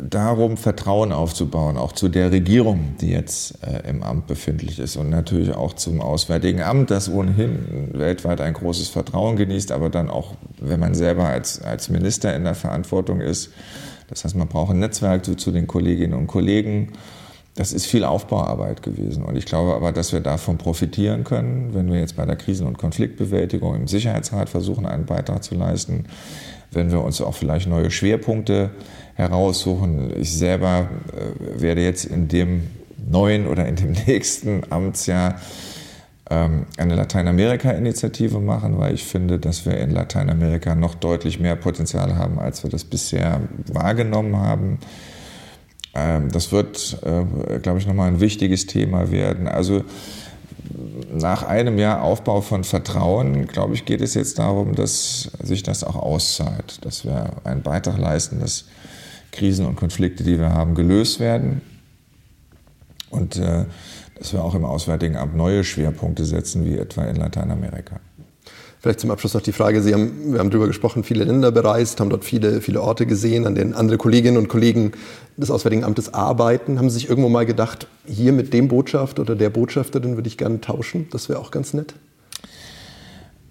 darum, 0.00 0.56
Vertrauen 0.56 1.12
aufzubauen, 1.12 1.76
auch 1.76 1.92
zu 1.92 2.08
der 2.08 2.30
Regierung, 2.30 2.94
die 3.00 3.10
jetzt 3.10 3.58
äh, 3.62 3.88
im 3.88 4.02
Amt 4.02 4.26
befindlich 4.26 4.78
ist 4.78 4.96
und 4.96 5.10
natürlich 5.10 5.54
auch 5.54 5.74
zum 5.74 6.00
Auswärtigen 6.00 6.62
Amt, 6.62 6.90
das 6.90 7.10
ohnehin 7.10 7.90
weltweit 7.92 8.40
ein 8.40 8.54
großes 8.54 8.88
Vertrauen 8.88 9.36
genießt, 9.36 9.72
aber 9.72 9.90
dann 9.90 10.08
auch, 10.08 10.34
wenn 10.60 10.80
man 10.80 10.94
selber 10.94 11.28
als, 11.28 11.60
als 11.60 11.90
Minister 11.90 12.34
in 12.34 12.44
der 12.44 12.54
Verantwortung 12.54 13.20
ist. 13.20 13.50
Das 14.08 14.24
heißt, 14.24 14.36
man 14.36 14.48
braucht 14.48 14.70
ein 14.70 14.78
Netzwerk 14.78 15.24
zu, 15.24 15.34
zu 15.34 15.50
den 15.50 15.66
Kolleginnen 15.66 16.14
und 16.14 16.26
Kollegen. 16.26 16.92
Das 17.54 17.72
ist 17.72 17.86
viel 17.86 18.04
Aufbauarbeit 18.04 18.82
gewesen. 18.82 19.24
Und 19.24 19.36
ich 19.36 19.44
glaube 19.44 19.74
aber, 19.74 19.92
dass 19.92 20.12
wir 20.12 20.20
davon 20.20 20.58
profitieren 20.58 21.24
können, 21.24 21.74
wenn 21.74 21.92
wir 21.92 21.98
jetzt 21.98 22.16
bei 22.16 22.24
der 22.24 22.36
Krisen- 22.36 22.66
und 22.68 22.78
Konfliktbewältigung 22.78 23.74
im 23.74 23.88
Sicherheitsrat 23.88 24.48
versuchen, 24.48 24.86
einen 24.86 25.06
Beitrag 25.06 25.42
zu 25.42 25.56
leisten, 25.56 26.04
wenn 26.72 26.90
wir 26.90 27.02
uns 27.02 27.20
auch 27.20 27.34
vielleicht 27.34 27.68
neue 27.68 27.90
Schwerpunkte 27.90 28.70
heraussuchen. 29.14 30.12
Ich 30.16 30.36
selber 30.36 30.88
äh, 31.12 31.60
werde 31.60 31.82
jetzt 31.82 32.04
in 32.04 32.28
dem 32.28 32.68
neuen 33.10 33.46
oder 33.46 33.66
in 33.66 33.76
dem 33.76 33.92
nächsten 34.06 34.62
Amtsjahr 34.70 35.40
ähm, 36.30 36.66
eine 36.76 36.94
Lateinamerika-Initiative 36.94 38.38
machen, 38.38 38.78
weil 38.78 38.94
ich 38.94 39.04
finde, 39.04 39.38
dass 39.38 39.64
wir 39.66 39.78
in 39.78 39.90
Lateinamerika 39.90 40.74
noch 40.74 40.94
deutlich 40.94 41.40
mehr 41.40 41.56
Potenzial 41.56 42.16
haben, 42.16 42.38
als 42.38 42.62
wir 42.62 42.70
das 42.70 42.84
bisher 42.84 43.40
wahrgenommen 43.72 44.36
haben. 44.36 44.78
Ähm, 45.94 46.30
das 46.30 46.52
wird, 46.52 46.98
äh, 47.02 47.58
glaube 47.60 47.78
ich, 47.78 47.86
nochmal 47.86 48.08
ein 48.08 48.20
wichtiges 48.20 48.66
Thema 48.66 49.10
werden. 49.10 49.48
Also 49.48 49.84
nach 51.12 51.42
einem 51.42 51.78
Jahr 51.78 52.02
Aufbau 52.02 52.40
von 52.40 52.64
Vertrauen, 52.64 53.46
glaube 53.46 53.74
ich, 53.74 53.84
geht 53.84 54.00
es 54.00 54.14
jetzt 54.14 54.38
darum, 54.38 54.74
dass 54.74 55.30
sich 55.42 55.62
das 55.62 55.84
auch 55.84 55.96
auszahlt, 55.96 56.84
dass 56.84 57.04
wir 57.04 57.32
einen 57.44 57.62
Beitrag 57.62 57.98
leisten, 57.98 58.40
dass 58.40 58.64
Krisen 59.32 59.66
und 59.66 59.76
Konflikte, 59.76 60.24
die 60.24 60.38
wir 60.38 60.52
haben, 60.52 60.74
gelöst 60.74 61.20
werden 61.20 61.60
und 63.10 63.36
äh, 63.36 63.64
dass 64.18 64.32
wir 64.32 64.42
auch 64.42 64.54
im 64.54 64.64
Auswärtigen 64.64 65.16
Amt 65.16 65.36
neue 65.36 65.64
Schwerpunkte 65.64 66.24
setzen, 66.24 66.64
wie 66.64 66.76
etwa 66.76 67.04
in 67.04 67.16
Lateinamerika. 67.16 68.00
Vielleicht 68.80 69.00
zum 69.00 69.10
Abschluss 69.10 69.34
noch 69.34 69.40
die 69.40 69.52
Frage, 69.52 69.82
Sie 69.82 69.92
haben, 69.92 70.32
wir 70.32 70.38
haben 70.38 70.50
darüber 70.50 70.68
gesprochen, 70.68 71.02
viele 71.02 71.24
Länder 71.24 71.50
bereist, 71.50 71.98
haben 71.98 72.10
dort 72.10 72.24
viele, 72.24 72.60
viele 72.60 72.80
Orte 72.80 73.06
gesehen, 73.06 73.46
an 73.46 73.56
denen 73.56 73.74
andere 73.74 73.98
Kolleginnen 73.98 74.36
und 74.36 74.48
Kollegen 74.48 74.92
des 75.36 75.50
Auswärtigen 75.50 75.84
Amtes 75.84 76.14
arbeiten. 76.14 76.78
Haben 76.78 76.88
Sie 76.88 76.94
sich 76.94 77.08
irgendwo 77.08 77.28
mal 77.28 77.44
gedacht, 77.44 77.88
hier 78.06 78.32
mit 78.32 78.52
dem 78.52 78.68
Botschafter 78.68 79.22
oder 79.22 79.34
der 79.34 79.50
Botschafterin 79.50 80.16
würde 80.16 80.28
ich 80.28 80.38
gerne 80.38 80.60
tauschen? 80.60 81.08
Das 81.10 81.28
wäre 81.28 81.40
auch 81.40 81.50
ganz 81.50 81.74
nett. 81.74 81.94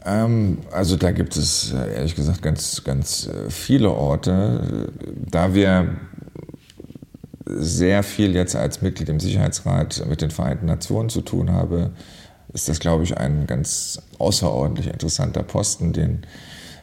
Ähm, 0.06 0.60
also 0.72 0.96
da 0.96 1.12
gibt 1.12 1.36
es 1.36 1.74
äh, 1.74 1.96
ehrlich 1.96 2.16
gesagt 2.16 2.42
ganz, 2.42 2.84
ganz 2.86 3.28
äh, 3.28 3.50
viele 3.50 3.92
Orte. 3.92 4.92
Da 5.30 5.54
wir 5.54 5.98
sehr 7.46 8.04
viel 8.04 8.34
jetzt 8.34 8.56
als 8.56 8.82
Mitglied 8.82 9.10
im 9.10 9.20
Sicherheitsrat 9.20 10.06
mit 10.10 10.22
den 10.22 10.32
Vereinten 10.32 10.66
Nationen 10.66 11.10
zu 11.10 11.22
tun 11.22 11.52
haben, 11.52 11.92
ist 12.54 12.70
das, 12.70 12.80
glaube 12.80 13.04
ich, 13.04 13.18
ein 13.18 13.48
ganz 13.48 14.02
außerordentlich 14.20 14.88
interessanter 14.88 15.44
Posten, 15.44 15.94
den 15.94 16.26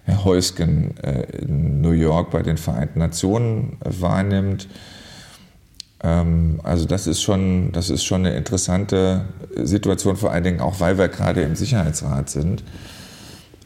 Herr 0.05 0.25
Heusgen 0.25 0.97
äh, 0.99 1.23
in 1.39 1.81
New 1.81 1.93
York 1.93 2.31
bei 2.31 2.43
den 2.43 2.59
Vereinten 2.59 2.99
Nationen 2.99 3.79
äh, 3.85 3.91
wahrnimmt. 4.01 4.69
Ähm, 6.03 6.61
also 6.63 6.85
das 6.85 7.07
ist, 7.07 7.23
schon, 7.23 7.73
das 7.73 7.89
ist 7.89 8.05
schon 8.05 8.27
eine 8.27 8.37
interessante 8.37 9.25
Situation, 9.57 10.17
vor 10.17 10.31
allen 10.31 10.45
Dingen 10.45 10.61
auch, 10.61 10.81
weil 10.81 10.99
wir 10.99 11.09
gerade 11.09 11.43
im 11.43 11.57
Sicherheitsrat 11.57 12.29
sind. 12.29 12.63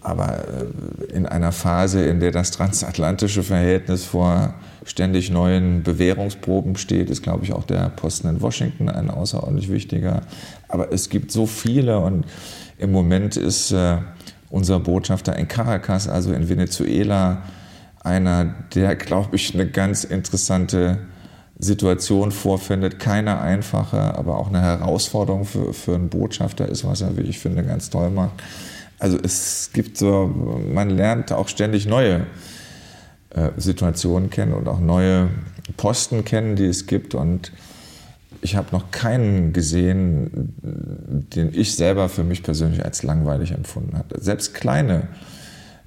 Aber 0.00 0.44
äh, 0.46 1.12
in 1.12 1.26
einer 1.26 1.50
Phase, 1.50 2.06
in 2.06 2.20
der 2.20 2.30
das 2.30 2.52
transatlantische 2.52 3.42
Verhältnis 3.42 4.04
vor 4.04 4.54
ständig 4.88 5.30
neuen 5.30 5.82
Bewährungsproben 5.82 6.76
steht, 6.76 7.10
ist, 7.10 7.22
glaube 7.22 7.44
ich, 7.44 7.52
auch 7.52 7.64
der 7.64 7.90
Posten 7.90 8.28
in 8.28 8.40
Washington 8.40 8.88
ein 8.88 9.10
außerordentlich 9.10 9.70
wichtiger. 9.70 10.22
Aber 10.68 10.92
es 10.92 11.10
gibt 11.10 11.30
so 11.30 11.46
viele 11.46 11.98
und 12.00 12.24
im 12.78 12.90
Moment 12.90 13.36
ist 13.36 13.70
äh, 13.70 13.98
unser 14.50 14.80
Botschafter 14.80 15.36
in 15.36 15.46
Caracas, 15.46 16.08
also 16.08 16.32
in 16.32 16.48
Venezuela, 16.48 17.42
einer, 18.02 18.54
der, 18.74 18.96
glaube 18.96 19.36
ich, 19.36 19.52
eine 19.54 19.68
ganz 19.68 20.04
interessante 20.04 20.98
Situation 21.58 22.32
vorfindet. 22.32 22.98
Keine 22.98 23.40
einfache, 23.40 24.16
aber 24.16 24.38
auch 24.38 24.48
eine 24.48 24.62
Herausforderung 24.62 25.44
für, 25.44 25.74
für 25.74 25.96
einen 25.96 26.08
Botschafter 26.08 26.66
ist, 26.66 26.86
was 26.86 27.02
er, 27.02 27.16
wie 27.18 27.22
ich 27.22 27.38
finde, 27.38 27.62
ganz 27.62 27.90
toll 27.90 28.10
macht. 28.10 28.42
Also 28.98 29.18
es 29.22 29.70
gibt 29.72 29.98
so, 29.98 30.32
man 30.72 30.88
lernt 30.88 31.30
auch 31.32 31.48
ständig 31.48 31.86
neue 31.86 32.26
Situationen 33.56 34.30
kennen 34.30 34.54
und 34.54 34.68
auch 34.68 34.80
neue 34.80 35.28
Posten 35.76 36.24
kennen, 36.24 36.56
die 36.56 36.64
es 36.64 36.86
gibt. 36.86 37.14
Und 37.14 37.52
ich 38.40 38.56
habe 38.56 38.68
noch 38.72 38.90
keinen 38.90 39.52
gesehen, 39.52 40.54
den 40.62 41.52
ich 41.52 41.74
selber 41.74 42.08
für 42.08 42.24
mich 42.24 42.42
persönlich 42.42 42.84
als 42.84 43.02
langweilig 43.02 43.52
empfunden 43.52 43.96
habe. 43.98 44.20
Selbst 44.20 44.54
kleine 44.54 45.08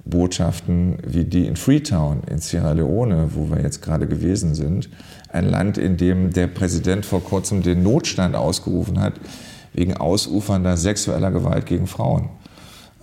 Botschaften 0.04 0.98
wie 1.06 1.24
die 1.24 1.46
in 1.46 1.56
Freetown 1.56 2.22
in 2.28 2.38
Sierra 2.38 2.72
Leone, 2.72 3.30
wo 3.34 3.50
wir 3.50 3.62
jetzt 3.62 3.82
gerade 3.82 4.06
gewesen 4.06 4.54
sind, 4.54 4.88
ein 5.28 5.48
Land, 5.48 5.78
in 5.78 5.96
dem 5.96 6.32
der 6.32 6.48
Präsident 6.48 7.06
vor 7.06 7.22
kurzem 7.22 7.62
den 7.62 7.82
Notstand 7.82 8.34
ausgerufen 8.34 9.00
hat 9.00 9.14
wegen 9.72 9.96
ausufernder 9.96 10.76
sexueller 10.76 11.30
Gewalt 11.30 11.66
gegen 11.66 11.86
Frauen. 11.86 12.28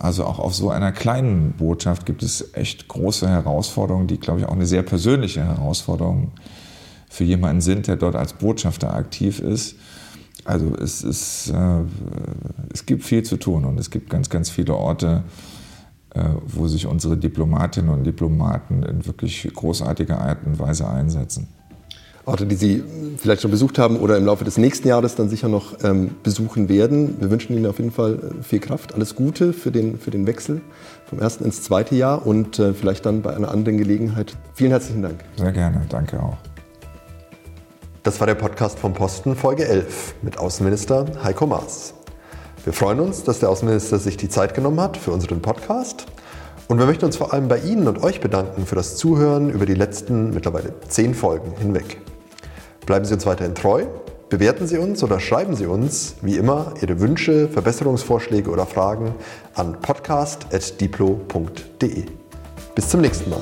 Also 0.00 0.24
auch 0.24 0.38
auf 0.38 0.54
so 0.54 0.70
einer 0.70 0.92
kleinen 0.92 1.52
Botschaft 1.52 2.06
gibt 2.06 2.22
es 2.22 2.54
echt 2.54 2.88
große 2.88 3.28
Herausforderungen, 3.28 4.06
die, 4.06 4.18
glaube 4.18 4.40
ich, 4.40 4.46
auch 4.46 4.54
eine 4.54 4.64
sehr 4.64 4.82
persönliche 4.82 5.44
Herausforderung 5.44 6.32
für 7.10 7.24
jemanden 7.24 7.60
sind, 7.60 7.86
der 7.86 7.96
dort 7.96 8.16
als 8.16 8.32
Botschafter 8.32 8.94
aktiv 8.94 9.40
ist. 9.40 9.76
Also 10.46 10.74
es, 10.74 11.02
ist, 11.02 11.50
äh, 11.50 11.82
es 12.72 12.86
gibt 12.86 13.04
viel 13.04 13.24
zu 13.24 13.36
tun 13.36 13.66
und 13.66 13.78
es 13.78 13.90
gibt 13.90 14.08
ganz, 14.08 14.30
ganz 14.30 14.48
viele 14.48 14.74
Orte, 14.74 15.22
äh, 16.14 16.24
wo 16.46 16.66
sich 16.66 16.86
unsere 16.86 17.18
Diplomatinnen 17.18 17.90
und 17.90 18.04
Diplomaten 18.04 18.82
in 18.82 19.04
wirklich 19.04 19.50
großartiger 19.52 20.18
Art 20.18 20.46
und 20.46 20.58
Weise 20.58 20.88
einsetzen. 20.88 21.48
Orte, 22.24 22.46
die 22.46 22.54
Sie 22.54 22.84
vielleicht 23.16 23.42
schon 23.42 23.50
besucht 23.50 23.78
haben 23.78 23.96
oder 23.96 24.16
im 24.16 24.26
Laufe 24.26 24.44
des 24.44 24.58
nächsten 24.58 24.88
Jahres 24.88 25.14
dann 25.14 25.28
sicher 25.28 25.48
noch 25.48 25.82
ähm, 25.82 26.10
besuchen 26.22 26.68
werden. 26.68 27.16
Wir 27.20 27.30
wünschen 27.30 27.56
Ihnen 27.56 27.66
auf 27.66 27.78
jeden 27.78 27.90
Fall 27.90 28.14
äh, 28.14 28.42
viel 28.42 28.60
Kraft, 28.60 28.94
alles 28.94 29.14
Gute 29.14 29.52
für 29.52 29.70
den, 29.70 29.98
für 29.98 30.10
den 30.10 30.26
Wechsel 30.26 30.60
vom 31.06 31.18
ersten 31.18 31.44
ins 31.44 31.62
zweite 31.62 31.94
Jahr 31.94 32.26
und 32.26 32.58
äh, 32.58 32.74
vielleicht 32.74 33.06
dann 33.06 33.22
bei 33.22 33.34
einer 33.34 33.50
anderen 33.50 33.78
Gelegenheit. 33.78 34.36
Vielen 34.54 34.70
herzlichen 34.70 35.02
Dank. 35.02 35.24
Sehr 35.36 35.52
gerne, 35.52 35.82
danke 35.88 36.22
auch. 36.22 36.36
Das 38.02 38.18
war 38.20 38.26
der 38.26 38.34
Podcast 38.34 38.78
vom 38.78 38.94
Posten, 38.94 39.36
Folge 39.36 39.66
11 39.66 40.14
mit 40.22 40.38
Außenminister 40.38 41.06
Heiko 41.22 41.46
Maas. 41.46 41.94
Wir 42.64 42.72
freuen 42.72 43.00
uns, 43.00 43.24
dass 43.24 43.40
der 43.40 43.48
Außenminister 43.48 43.98
sich 43.98 44.16
die 44.16 44.28
Zeit 44.28 44.54
genommen 44.54 44.80
hat 44.80 44.96
für 44.96 45.10
unseren 45.12 45.40
Podcast. 45.40 46.06
Und 46.70 46.78
wir 46.78 46.86
möchten 46.86 47.04
uns 47.04 47.16
vor 47.16 47.32
allem 47.32 47.48
bei 47.48 47.58
Ihnen 47.58 47.88
und 47.88 48.04
euch 48.04 48.20
bedanken 48.20 48.64
für 48.64 48.76
das 48.76 48.96
Zuhören 48.96 49.50
über 49.50 49.66
die 49.66 49.74
letzten 49.74 50.30
mittlerweile 50.30 50.72
zehn 50.86 51.14
Folgen 51.14 51.52
hinweg. 51.58 52.00
Bleiben 52.86 53.04
Sie 53.04 53.12
uns 53.12 53.26
weiterhin 53.26 53.56
treu, 53.56 53.86
bewerten 54.28 54.68
Sie 54.68 54.78
uns 54.78 55.02
oder 55.02 55.18
schreiben 55.18 55.56
Sie 55.56 55.66
uns, 55.66 56.14
wie 56.22 56.36
immer, 56.36 56.74
Ihre 56.80 57.00
Wünsche, 57.00 57.48
Verbesserungsvorschläge 57.48 58.48
oder 58.48 58.66
Fragen 58.66 59.16
an 59.54 59.80
podcast.diplo.de. 59.80 62.04
Bis 62.76 62.88
zum 62.88 63.00
nächsten 63.00 63.30
Mal. 63.30 63.40